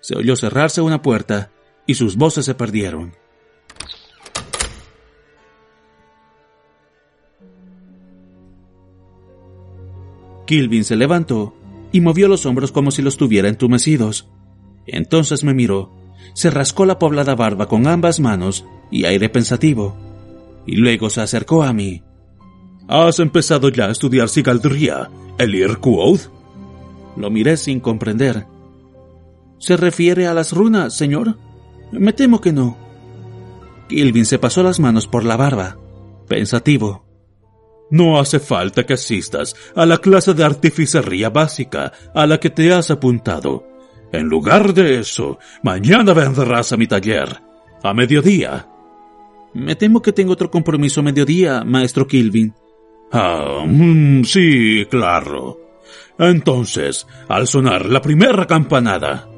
Se 0.00 0.16
oyó 0.16 0.36
cerrarse 0.36 0.80
una 0.80 1.02
puerta 1.02 1.50
y 1.86 1.94
sus 1.94 2.16
voces 2.16 2.44
se 2.44 2.54
perdieron. 2.54 3.14
Kilvin 10.46 10.84
se 10.84 10.96
levantó 10.96 11.54
y 11.92 12.00
movió 12.00 12.26
los 12.28 12.46
hombros 12.46 12.72
como 12.72 12.90
si 12.90 13.02
los 13.02 13.16
tuviera 13.16 13.48
entumecidos. 13.48 14.28
Entonces 14.86 15.44
me 15.44 15.52
miró, 15.52 15.92
se 16.34 16.50
rascó 16.50 16.86
la 16.86 16.98
poblada 16.98 17.34
barba 17.34 17.66
con 17.66 17.86
ambas 17.86 18.20
manos 18.20 18.64
y 18.90 19.04
aire 19.04 19.28
pensativo, 19.28 19.96
y 20.66 20.76
luego 20.76 21.10
se 21.10 21.20
acercó 21.20 21.62
a 21.62 21.72
mí. 21.72 22.02
¿Has 22.88 23.18
empezado 23.18 23.68
ya 23.68 23.86
a 23.86 23.90
estudiar 23.90 24.30
Sigaldría, 24.30 25.10
el 25.36 25.54
Irquoth? 25.54 26.30
Lo 27.16 27.30
miré 27.30 27.56
sin 27.58 27.80
comprender. 27.80 28.46
¿Se 29.58 29.76
refiere 29.76 30.26
a 30.26 30.34
las 30.34 30.52
runas, 30.52 30.96
señor? 30.96 31.38
Me 31.92 32.12
temo 32.12 32.40
que 32.40 32.52
no. 32.52 32.76
Kilvin 33.88 34.26
se 34.26 34.38
pasó 34.38 34.62
las 34.62 34.80
manos 34.80 35.06
por 35.06 35.24
la 35.24 35.36
barba, 35.36 35.78
pensativo. 36.28 37.04
No 37.90 38.20
hace 38.20 38.38
falta 38.38 38.84
que 38.84 38.94
asistas 38.94 39.56
a 39.74 39.86
la 39.86 39.98
clase 39.98 40.34
de 40.34 40.44
artificería 40.44 41.30
básica 41.30 41.92
a 42.14 42.26
la 42.26 42.38
que 42.38 42.50
te 42.50 42.72
has 42.72 42.90
apuntado. 42.90 43.66
En 44.12 44.26
lugar 44.26 44.74
de 44.74 45.00
eso, 45.00 45.38
mañana 45.62 46.12
vendrás 46.12 46.72
a 46.72 46.76
mi 46.76 46.86
taller, 46.86 47.42
a 47.82 47.94
mediodía. 47.94 48.68
Me 49.54 49.74
temo 49.74 50.02
que 50.02 50.12
tengo 50.12 50.34
otro 50.34 50.50
compromiso 50.50 51.00
a 51.00 51.04
mediodía, 51.04 51.64
maestro 51.64 52.06
Kilvin. 52.06 52.54
Ah, 53.10 53.64
mm, 53.66 54.24
sí, 54.24 54.86
claro. 54.90 55.58
Entonces, 56.18 57.06
al 57.28 57.46
sonar 57.46 57.86
la 57.86 58.02
primera 58.02 58.46
campanada. 58.46 59.28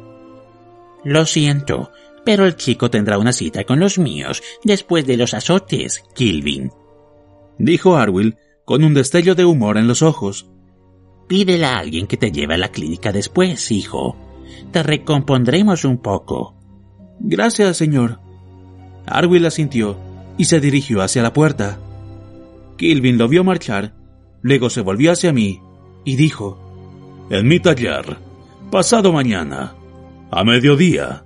Lo 1.05 1.27
siento, 1.27 1.91
pero 2.25 2.47
el 2.47 2.57
chico 2.57 2.91
tendrá 2.91 3.19
una 3.19 3.33
cita 3.33 3.65
con 3.65 3.81
los 3.81 3.99
míos 3.99 4.43
después 4.65 5.07
de 5.07 5.17
los 5.17 5.35
azotes, 5.35 6.05
Kilvin 6.15 6.71
dijo 7.61 7.97
Arwill 7.97 8.37
con 8.65 8.83
un 8.85 8.95
destello 8.95 9.35
de 9.35 9.45
humor 9.45 9.77
en 9.77 9.87
los 9.87 10.03
ojos. 10.03 10.51
Pídela 11.29 11.75
a 11.75 11.79
alguien 11.79 12.07
que 12.07 12.17
te 12.17 12.33
lleve 12.33 12.55
a 12.55 12.59
la 12.59 12.71
clínica 12.71 13.13
después, 13.13 13.71
hijo. 13.71 14.17
Te 14.73 14.83
recompondremos 14.83 15.85
un 15.85 15.99
poco. 15.99 16.57
Gracias, 17.21 17.77
señor. 17.77 18.19
Arwill 19.07 19.47
asintió 19.47 19.97
y 20.39 20.47
se 20.47 20.61
dirigió 20.61 21.03
hacia 21.03 21.23
la 21.23 21.33
puerta. 21.33 21.79
Kilvin 22.77 23.19
lo 23.19 23.29
vio 23.29 23.45
marchar, 23.45 23.95
luego 24.41 24.71
se 24.71 24.81
volvió 24.81 25.13
hacia 25.13 25.33
mí 25.33 25.61
y 26.05 26.17
dijo, 26.17 26.59
En 27.29 27.47
mi 27.47 27.61
taller, 27.61 28.17
pasado 28.71 29.13
mañana, 29.13 29.75
a 30.31 30.45
mediodía. 30.45 31.25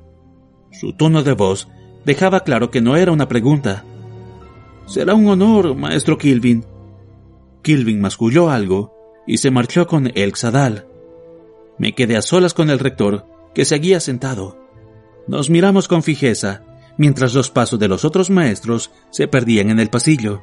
Su 0.73 0.95
tono 0.95 1.23
de 1.23 1.33
voz 1.33 1.69
dejaba 2.05 2.40
claro 2.40 2.71
que 2.71 2.81
no 2.81 2.97
era 2.97 3.12
una 3.12 3.29
pregunta. 3.29 3.85
Será 4.87 5.14
un 5.14 5.29
honor, 5.29 5.75
maestro 5.75 6.19
Kilvin. 6.19 6.64
Kilvin 7.62 8.01
masculló 8.01 8.51
algo 8.51 8.95
y 9.27 9.38
se 9.38 9.51
marchó 9.51 9.87
con 9.87 10.11
el 10.14 10.35
Xadal. 10.35 10.87
Me 11.79 11.95
quedé 11.95 12.17
a 12.17 12.23
solas 12.23 12.55
con 12.55 12.71
el 12.71 12.79
rector, 12.79 13.27
que 13.55 13.64
seguía 13.64 14.01
sentado. 14.01 14.59
Nos 15.27 15.51
miramos 15.51 15.88
con 15.88 16.03
fijeza, 16.03 16.62
mientras 16.99 17.35
los 17.35 17.51
pasos 17.51 17.79
de 17.79 17.88
los 17.88 18.05
otros 18.05 18.31
maestros 18.31 18.90
se 19.11 19.29
perdían 19.29 19.71
en 19.71 19.81
el 19.81 19.90
pasillo. 19.90 20.43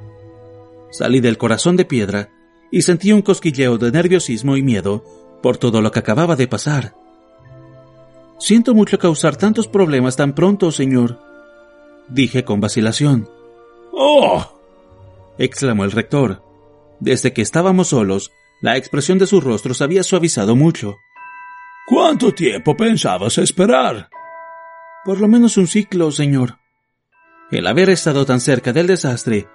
Salí 0.91 1.19
del 1.19 1.38
corazón 1.38 1.78
de 1.78 1.86
piedra 1.86 2.30
y 2.71 2.82
sentí 2.82 3.12
un 3.12 3.21
cosquilleo 3.21 3.78
de 3.78 3.91
nerviosismo 3.91 4.58
y 4.58 4.63
miedo 4.63 5.04
por 5.41 5.58
todo 5.58 5.82
lo 5.82 5.91
que 5.91 6.00
acababa 6.00 6.36
de 6.36 6.47
pasar. 6.47 7.00
Siento 8.41 8.73
mucho 8.73 8.97
causar 8.97 9.36
tantos 9.36 9.67
problemas 9.67 10.15
tan 10.15 10.34
pronto, 10.34 10.71
señor, 10.71 11.19
dije 12.08 12.43
con 12.43 12.60
vacilación. 12.60 13.30
¡Oh! 13.91 14.60
exclamó 15.38 15.84
el 15.84 15.91
rector. 15.91 16.41
Desde 16.99 17.34
que 17.34 17.43
estábamos 17.43 17.89
solos, 17.89 18.32
la 18.60 18.77
expresión 18.77 19.19
de 19.19 19.27
su 19.27 19.41
rostro 19.41 19.75
se 19.75 19.84
había 19.84 20.01
suavizado 20.01 20.56
mucho. 20.56 20.95
¿Cuánto 21.86 22.32
tiempo 22.32 22.75
pensabas 22.75 23.38
esperar? 23.38 24.10
Por 25.06 25.19
lo 25.19 25.27
menos 25.27 25.58
un 25.58 25.67
ciclo, 25.67 26.12
señor. 26.12 26.58
El 27.51 27.67
haber 27.67 27.91
estado 27.91 28.25
tan 28.25 28.41
cerca 28.41 28.73
del 28.73 28.88
desastre 28.88 29.49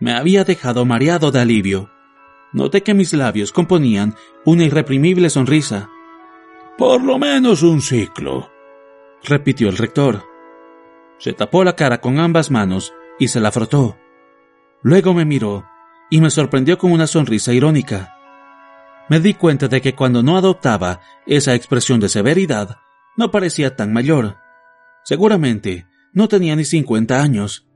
me 0.00 0.14
había 0.14 0.42
dejado 0.42 0.84
mareado 0.84 1.30
de 1.30 1.38
alivio. 1.38 1.92
Noté 2.52 2.82
que 2.82 2.92
mis 2.92 3.12
labios 3.12 3.52
componían 3.52 4.16
una 4.44 4.64
irreprimible 4.64 5.30
sonrisa. 5.30 5.90
Por 6.78 7.02
lo 7.02 7.18
menos 7.18 7.62
un 7.62 7.80
ciclo, 7.80 8.50
repitió 9.22 9.68
el 9.68 9.76
rector. 9.76 10.24
Se 11.18 11.32
tapó 11.32 11.64
la 11.64 11.76
cara 11.76 12.00
con 12.00 12.18
ambas 12.18 12.50
manos 12.50 12.92
y 13.18 13.28
se 13.28 13.40
la 13.40 13.52
frotó. 13.52 13.98
Luego 14.82 15.14
me 15.14 15.24
miró 15.24 15.64
y 16.10 16.20
me 16.20 16.30
sorprendió 16.30 16.78
con 16.78 16.92
una 16.92 17.06
sonrisa 17.06 17.52
irónica. 17.52 18.16
Me 19.08 19.20
di 19.20 19.34
cuenta 19.34 19.68
de 19.68 19.80
que 19.80 19.94
cuando 19.94 20.22
no 20.22 20.36
adoptaba 20.36 21.00
esa 21.26 21.54
expresión 21.54 22.00
de 22.00 22.08
severidad, 22.08 22.78
no 23.16 23.30
parecía 23.30 23.76
tan 23.76 23.92
mayor. 23.92 24.38
Seguramente 25.04 25.86
no 26.12 26.28
tenía 26.28 26.56
ni 26.56 26.64
cincuenta 26.64 27.22
años. 27.22 27.66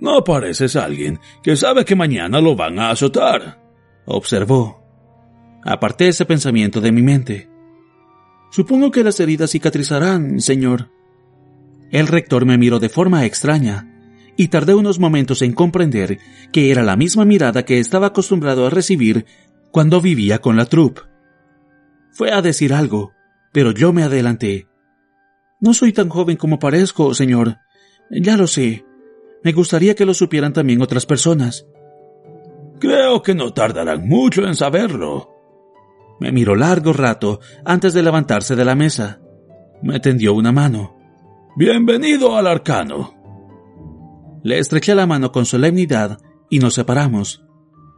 No 0.00 0.24
pareces 0.24 0.76
alguien 0.76 1.20
que 1.42 1.56
sabe 1.56 1.84
que 1.84 1.96
mañana 1.96 2.40
lo 2.40 2.56
van 2.56 2.78
a 2.78 2.90
azotar, 2.90 3.62
observó. 4.04 4.84
Aparté 5.64 6.08
ese 6.08 6.24
pensamiento 6.24 6.80
de 6.80 6.92
mi 6.92 7.02
mente. 7.02 7.55
Supongo 8.50 8.90
que 8.90 9.04
las 9.04 9.20
heridas 9.20 9.50
cicatrizarán, 9.50 10.40
señor. 10.40 10.90
El 11.90 12.06
rector 12.06 12.44
me 12.46 12.58
miró 12.58 12.78
de 12.78 12.88
forma 12.88 13.24
extraña 13.24 13.92
y 14.36 14.48
tardé 14.48 14.74
unos 14.74 14.98
momentos 14.98 15.42
en 15.42 15.52
comprender 15.52 16.18
que 16.52 16.70
era 16.70 16.82
la 16.82 16.96
misma 16.96 17.24
mirada 17.24 17.64
que 17.64 17.78
estaba 17.78 18.08
acostumbrado 18.08 18.66
a 18.66 18.70
recibir 18.70 19.26
cuando 19.70 20.00
vivía 20.00 20.40
con 20.40 20.56
la 20.56 20.66
troupe. 20.66 21.02
Fue 22.12 22.32
a 22.32 22.42
decir 22.42 22.72
algo, 22.72 23.12
pero 23.52 23.72
yo 23.72 23.92
me 23.92 24.02
adelanté. 24.02 24.68
No 25.60 25.74
soy 25.74 25.92
tan 25.92 26.08
joven 26.08 26.36
como 26.36 26.58
parezco, 26.58 27.14
señor. 27.14 27.58
Ya 28.10 28.36
lo 28.36 28.46
sé. 28.46 28.84
Me 29.42 29.52
gustaría 29.52 29.94
que 29.94 30.06
lo 30.06 30.14
supieran 30.14 30.52
también 30.52 30.82
otras 30.82 31.06
personas. 31.06 31.66
Creo 32.78 33.22
que 33.22 33.34
no 33.34 33.52
tardarán 33.52 34.06
mucho 34.06 34.46
en 34.46 34.54
saberlo. 34.54 35.35
Me 36.18 36.32
miró 36.32 36.54
largo 36.54 36.92
rato 36.92 37.40
antes 37.64 37.92
de 37.92 38.02
levantarse 38.02 38.56
de 38.56 38.64
la 38.64 38.74
mesa. 38.74 39.20
Me 39.82 40.00
tendió 40.00 40.34
una 40.34 40.52
mano. 40.52 40.96
Bienvenido 41.56 42.36
al 42.36 42.46
arcano. 42.46 43.14
Le 44.42 44.58
estreché 44.58 44.94
la 44.94 45.06
mano 45.06 45.32
con 45.32 45.44
solemnidad 45.44 46.18
y 46.48 46.58
nos 46.58 46.74
separamos. 46.74 47.44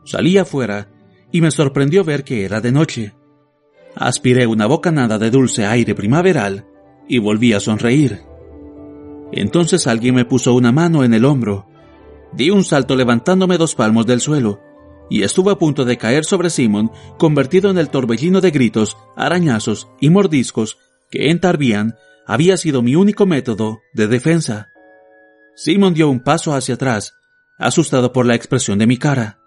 Salí 0.05 0.39
afuera 0.39 0.89
y 1.31 1.41
me 1.41 1.51
sorprendió 1.51 2.05
ver 2.05 2.25
que 2.25 2.45
era 2.45 2.61
de 2.61 2.73
noche. 2.73 3.15
Aspiré 3.95 4.47
una 4.47 4.67
bocanada 4.67 5.19
de 5.19 5.31
dulce 5.31 5.67
aire 5.67 5.95
primaveral 5.95 6.67
y 7.09 7.19
volví 7.19 7.53
a 7.53 7.61
sonreír. 7.61 8.23
Entonces 9.31 9.87
alguien 9.87 10.15
me 10.15 10.25
puso 10.25 10.55
una 10.55 10.73
mano 10.73 11.05
en 11.05 11.15
el 11.15 11.25
hombro. 11.25 11.69
Di 12.33 12.51
un 12.51 12.65
salto 12.65 12.97
levantándome 12.97 13.59
dos 13.59 13.75
palmos 13.75 14.07
del 14.07 14.21
suelo 14.21 14.68
y 15.11 15.23
estuve 15.23 15.53
a 15.53 15.57
punto 15.57 15.85
de 15.85 15.97
caer 15.97 16.25
sobre 16.25 16.51
Simon, 16.51 16.90
convertido 17.18 17.71
en 17.71 17.79
el 17.79 17.90
torbellino 17.90 18.40
de 18.40 18.51
gritos, 18.51 18.97
arañazos 19.16 19.88
y 20.01 20.11
mordiscos 20.11 20.79
que 21.11 21.31
en 21.31 21.40
Tarbian 21.40 21.97
había 22.27 22.57
sido 22.57 22.83
mi 22.83 22.94
único 22.94 23.27
método 23.27 23.81
de 23.94 24.07
defensa. 24.07 24.68
Simon 25.57 25.94
dio 25.94 26.09
un 26.09 26.21
paso 26.21 26.55
hacia 26.55 26.75
atrás, 26.75 27.14
asustado 27.59 28.12
por 28.12 28.27
la 28.27 28.35
expresión 28.35 28.79
de 28.79 28.87
mi 28.87 28.99
cara. 28.99 29.40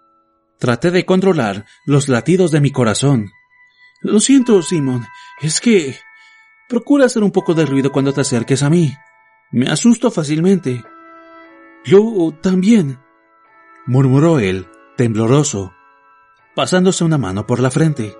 Traté 0.58 0.90
de 0.90 1.06
controlar 1.06 1.64
los 1.86 2.08
latidos 2.08 2.50
de 2.50 2.60
mi 2.60 2.70
corazón. 2.70 3.30
Lo 4.02 4.20
siento, 4.20 4.62
Simon, 4.62 5.06
es 5.40 5.60
que... 5.60 5.96
Procura 6.68 7.06
hacer 7.06 7.22
un 7.22 7.30
poco 7.30 7.54
de 7.54 7.66
ruido 7.66 7.92
cuando 7.92 8.12
te 8.12 8.22
acerques 8.22 8.62
a 8.62 8.70
mí. 8.70 8.92
Me 9.50 9.68
asusto 9.68 10.10
fácilmente. 10.10 10.82
Yo 11.84 12.32
también, 12.40 12.98
murmuró 13.86 14.38
él, 14.38 14.66
tembloroso, 15.02 15.74
pasándose 16.54 17.02
una 17.02 17.18
mano 17.18 17.44
por 17.44 17.58
la 17.58 17.72
frente. 17.72 18.16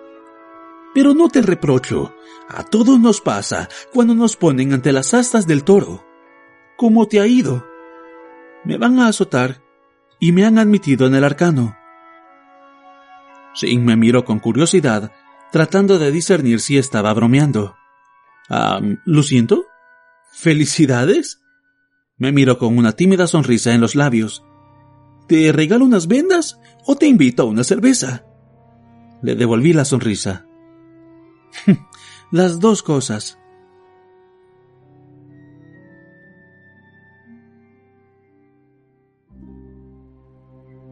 Pero 0.92 1.14
no 1.14 1.29
te 1.29 1.40
reprocho. 1.40 2.12
A 2.49 2.64
todos 2.64 2.99
nos 2.99 3.21
pasa 3.21 3.68
cuando 3.92 4.16
nos 4.16 4.35
ponen 4.37 4.73
ante 4.73 4.90
las 4.90 5.14
astas 5.14 5.47
del 5.47 5.62
toro. 5.62 6.05
¿Cómo 6.77 7.07
te 7.07 7.21
ha 7.21 7.27
ido? 7.29 7.64
Me 8.64 8.79
van 8.79 8.99
a 8.99 9.07
azotar 9.07 9.62
y 10.18 10.33
me 10.33 10.45
han 10.45 10.59
admitido 10.59 11.07
en 11.07 11.14
el 11.14 11.23
arcano. 11.23 11.77
Sin 13.55 13.85
me 13.85 13.95
miró 13.95 14.25
con 14.25 14.40
curiosidad, 14.40 15.12
tratando 15.53 16.01
de 16.01 16.11
discernir 16.11 16.59
si 16.59 16.79
estaba 16.79 17.14
bromeando. 17.14 17.77
Ah, 18.51 18.81
¿lo 19.05 19.23
siento? 19.23 19.66
¿Felicidades? 20.33 21.40
Me 22.18 22.33
miró 22.33 22.59
con 22.59 22.77
una 22.77 22.90
tímida 22.90 23.29
sonrisa 23.29 23.73
en 23.73 23.81
los 23.81 23.95
labios. 23.95 24.45
¿Te 25.33 25.51
regalo 25.51 25.87
unas 25.87 26.09
vendas 26.09 26.61
o 26.85 26.95
te 26.95 27.07
invito 27.07 27.45
a 27.45 27.47
una 27.47 27.64
cerveza? 27.64 28.27
Le 29.23 29.35
devolví 29.35 29.73
la 29.73 29.87
sonrisa. 29.87 30.45
Las 32.31 32.61
dos 32.61 32.83
cosas. 32.83 33.38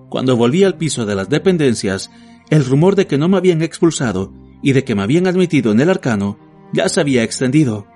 Cuando 0.08 0.38
volví 0.38 0.64
al 0.64 0.78
piso 0.78 1.04
de 1.04 1.16
las 1.16 1.28
dependencias, 1.28 2.10
el 2.48 2.64
rumor 2.64 2.96
de 2.96 3.06
que 3.06 3.18
no 3.18 3.28
me 3.28 3.36
habían 3.36 3.60
expulsado 3.60 4.32
y 4.62 4.72
de 4.72 4.84
que 4.84 4.94
me 4.94 5.02
habían 5.02 5.26
admitido 5.26 5.70
en 5.70 5.80
el 5.80 5.90
arcano 5.90 6.38
ya 6.72 6.88
se 6.88 7.02
había 7.02 7.24
extendido. 7.24 7.88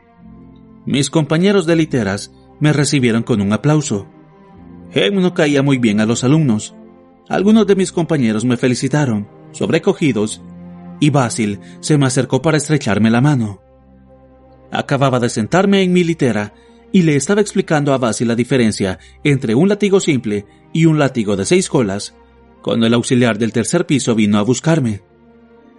Mis 0.85 1.09
compañeros 1.09 1.65
de 1.65 1.77
literas 1.77 2.33
me 2.61 2.75
recibieron 2.75 3.23
con 3.23 3.41
un 3.41 3.55
aplauso. 3.55 4.14
Hem 4.95 5.21
no 5.21 5.35
caía 5.35 5.63
muy 5.63 5.79
bien 5.79 6.01
a 6.01 6.07
los 6.07 6.23
alumnos. 6.23 6.75
Algunos 7.29 7.67
de 7.67 7.75
mis 7.75 7.91
compañeros 7.91 8.45
me 8.45 8.57
felicitaron, 8.57 9.29
sobrecogidos, 9.51 10.41
y 11.01 11.11
Basil 11.11 11.59
se 11.81 11.99
me 11.99 12.07
acercó 12.07 12.41
para 12.41 12.57
estrecharme 12.57 13.11
la 13.11 13.21
mano. 13.21 13.61
Acababa 14.71 15.19
de 15.19 15.29
sentarme 15.29 15.83
en 15.83 15.93
mi 15.93 16.05
litera 16.05 16.55
y 16.93 17.03
le 17.03 17.17
estaba 17.17 17.41
explicando 17.41 17.93
a 17.93 17.99
Basil 17.99 18.29
la 18.29 18.37
diferencia 18.37 19.01
entre 19.25 19.57
un 19.57 19.69
látigo 19.69 19.99
simple 19.99 20.47
y 20.73 20.87
un 20.87 21.01
látigo 21.01 21.35
de 21.35 21.45
seis 21.45 21.69
colas, 21.69 22.15
cuando 22.63 22.87
el 22.87 22.95
auxiliar 22.95 23.37
del 23.37 23.53
tercer 23.53 23.87
piso 23.87 24.15
vino 24.15 24.39
a 24.39 24.43
buscarme. 24.43 25.03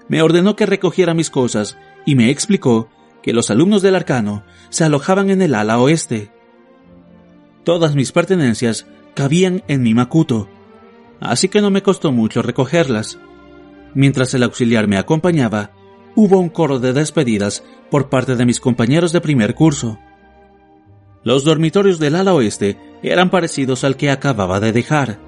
Me 0.09 0.21
ordenó 0.21 0.57
que 0.57 0.65
recogiera 0.65 1.13
mis 1.13 1.29
cosas 1.29 1.77
y 2.05 2.15
me 2.15 2.29
explicó 2.29 2.89
que 3.23 3.31
los 3.31 3.49
alumnos 3.49 3.81
del 3.81 3.95
arcano 3.95 4.43
se 4.69 4.83
alojaban 4.83 5.29
en 5.29 5.41
el 5.41 5.55
ala 5.55 5.79
oeste. 5.79 6.31
Todas 7.63 7.95
mis 7.95 8.11
pertenencias 8.11 8.85
cabían 9.15 9.63
en 9.67 9.81
mi 9.81 9.95
macuto, 9.95 10.47
así 11.19 11.49
que 11.49 11.61
no 11.61 11.71
me 11.71 11.81
costó 11.81 12.11
mucho 12.11 12.43
recogerlas. 12.43 13.17
Mientras 13.95 14.33
el 14.33 14.43
auxiliar 14.43 14.87
me 14.87 14.97
acompañaba, 14.97 15.71
hubo 16.15 16.37
un 16.39 16.49
coro 16.49 16.79
de 16.79 16.93
despedidas 16.93 17.63
por 17.89 18.09
parte 18.09 18.35
de 18.35 18.45
mis 18.45 18.59
compañeros 18.59 19.11
de 19.13 19.21
primer 19.21 19.55
curso. 19.55 19.97
Los 21.23 21.43
dormitorios 21.43 21.97
del 21.97 22.15
ala 22.15 22.33
oeste 22.33 22.77
eran 23.01 23.31
parecidos 23.31 23.83
al 23.83 23.95
que 23.95 24.11
acababa 24.11 24.59
de 24.59 24.71
dejar. 24.71 25.19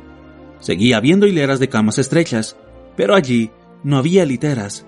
Seguía 0.60 0.98
habiendo 0.98 1.26
hileras 1.26 1.60
de 1.60 1.70
camas 1.70 1.98
estrechas, 1.98 2.58
pero 2.96 3.16
allí 3.16 3.52
no 3.84 3.98
había 3.98 4.26
literas. 4.26 4.86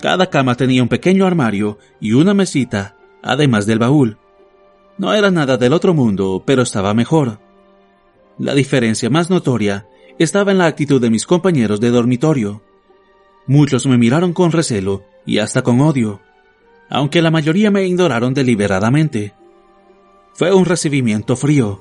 Cada 0.00 0.28
cama 0.28 0.56
tenía 0.56 0.82
un 0.82 0.88
pequeño 0.88 1.26
armario 1.26 1.78
y 2.00 2.12
una 2.12 2.34
mesita, 2.34 2.96
además 3.22 3.66
del 3.66 3.78
baúl. 3.78 4.18
No 4.96 5.14
era 5.14 5.30
nada 5.30 5.56
del 5.56 5.72
otro 5.72 5.94
mundo, 5.94 6.42
pero 6.44 6.62
estaba 6.62 6.94
mejor. 6.94 7.38
La 8.38 8.54
diferencia 8.54 9.10
más 9.10 9.30
notoria 9.30 9.86
estaba 10.18 10.52
en 10.52 10.58
la 10.58 10.66
actitud 10.66 11.00
de 11.00 11.10
mis 11.10 11.26
compañeros 11.26 11.80
de 11.80 11.90
dormitorio. 11.90 12.62
Muchos 13.46 13.86
me 13.86 13.98
miraron 13.98 14.32
con 14.32 14.52
recelo 14.52 15.04
y 15.26 15.38
hasta 15.38 15.62
con 15.62 15.80
odio, 15.80 16.20
aunque 16.88 17.20
la 17.20 17.30
mayoría 17.30 17.70
me 17.70 17.86
ignoraron 17.86 18.34
deliberadamente. 18.34 19.34
Fue 20.34 20.52
un 20.52 20.64
recibimiento 20.64 21.34
frío, 21.34 21.80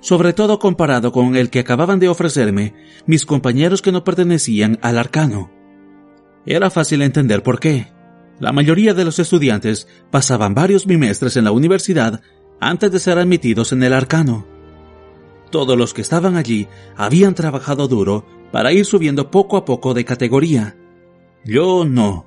sobre 0.00 0.32
todo 0.32 0.58
comparado 0.58 1.12
con 1.12 1.36
el 1.36 1.48
que 1.48 1.60
acababan 1.60 2.00
de 2.00 2.08
ofrecerme 2.08 2.74
mis 3.06 3.24
compañeros 3.24 3.80
que 3.80 3.92
no 3.92 4.02
pertenecían 4.02 4.78
al 4.82 4.98
arcano. 4.98 5.50
Era 6.44 6.70
fácil 6.70 7.02
entender 7.02 7.42
por 7.42 7.60
qué. 7.60 7.88
La 8.40 8.52
mayoría 8.52 8.94
de 8.94 9.04
los 9.04 9.18
estudiantes 9.18 9.86
pasaban 10.10 10.54
varios 10.54 10.86
bimestres 10.86 11.36
en 11.36 11.44
la 11.44 11.52
universidad 11.52 12.20
antes 12.60 12.90
de 12.90 12.98
ser 12.98 13.18
admitidos 13.18 13.72
en 13.72 13.82
el 13.82 13.92
arcano. 13.92 14.57
Todos 15.50 15.76
los 15.76 15.94
que 15.94 16.02
estaban 16.02 16.36
allí 16.36 16.68
habían 16.96 17.34
trabajado 17.34 17.88
duro 17.88 18.24
para 18.52 18.72
ir 18.72 18.84
subiendo 18.84 19.30
poco 19.30 19.56
a 19.56 19.64
poco 19.64 19.94
de 19.94 20.04
categoría. 20.04 20.76
Yo 21.44 21.84
no. 21.84 22.26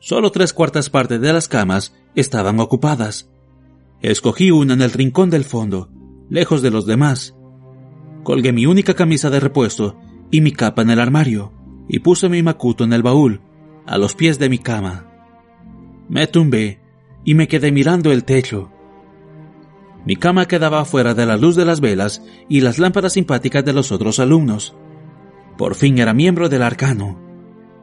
Solo 0.00 0.32
tres 0.32 0.52
cuartas 0.52 0.90
partes 0.90 1.20
de 1.20 1.32
las 1.32 1.48
camas 1.48 1.94
estaban 2.14 2.60
ocupadas, 2.60 3.32
Escogí 4.02 4.50
una 4.50 4.74
en 4.74 4.82
el 4.82 4.90
rincón 4.90 5.30
del 5.30 5.44
fondo, 5.44 5.88
lejos 6.28 6.60
de 6.60 6.72
los 6.72 6.86
demás. 6.86 7.36
Colgué 8.24 8.52
mi 8.52 8.66
única 8.66 8.94
camisa 8.94 9.30
de 9.30 9.38
repuesto 9.38 9.96
y 10.28 10.40
mi 10.40 10.50
capa 10.50 10.82
en 10.82 10.90
el 10.90 10.98
armario, 10.98 11.52
y 11.88 12.00
puse 12.00 12.28
mi 12.28 12.42
macuto 12.42 12.82
en 12.82 12.92
el 12.92 13.04
baúl, 13.04 13.42
a 13.86 13.98
los 13.98 14.16
pies 14.16 14.40
de 14.40 14.48
mi 14.48 14.58
cama. 14.58 15.06
Me 16.08 16.26
tumbé 16.26 16.80
y 17.24 17.34
me 17.34 17.46
quedé 17.46 17.70
mirando 17.70 18.10
el 18.10 18.24
techo. 18.24 18.71
Mi 20.04 20.16
cama 20.16 20.46
quedaba 20.48 20.84
fuera 20.84 21.14
de 21.14 21.26
la 21.26 21.36
luz 21.36 21.56
de 21.56 21.64
las 21.64 21.80
velas 21.80 22.22
y 22.48 22.60
las 22.60 22.78
lámparas 22.78 23.12
simpáticas 23.12 23.64
de 23.64 23.72
los 23.72 23.92
otros 23.92 24.18
alumnos. 24.18 24.74
Por 25.56 25.74
fin 25.74 25.98
era 25.98 26.12
miembro 26.12 26.48
del 26.48 26.62
arcano. 26.62 27.18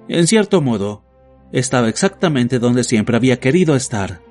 En 0.08 0.28
cierto 0.28 0.62
modo, 0.62 1.04
estaba 1.52 1.88
exactamente 1.88 2.60
donde 2.60 2.84
siempre 2.84 3.16
había 3.16 3.40
querido 3.40 3.76
estar. 3.76 4.22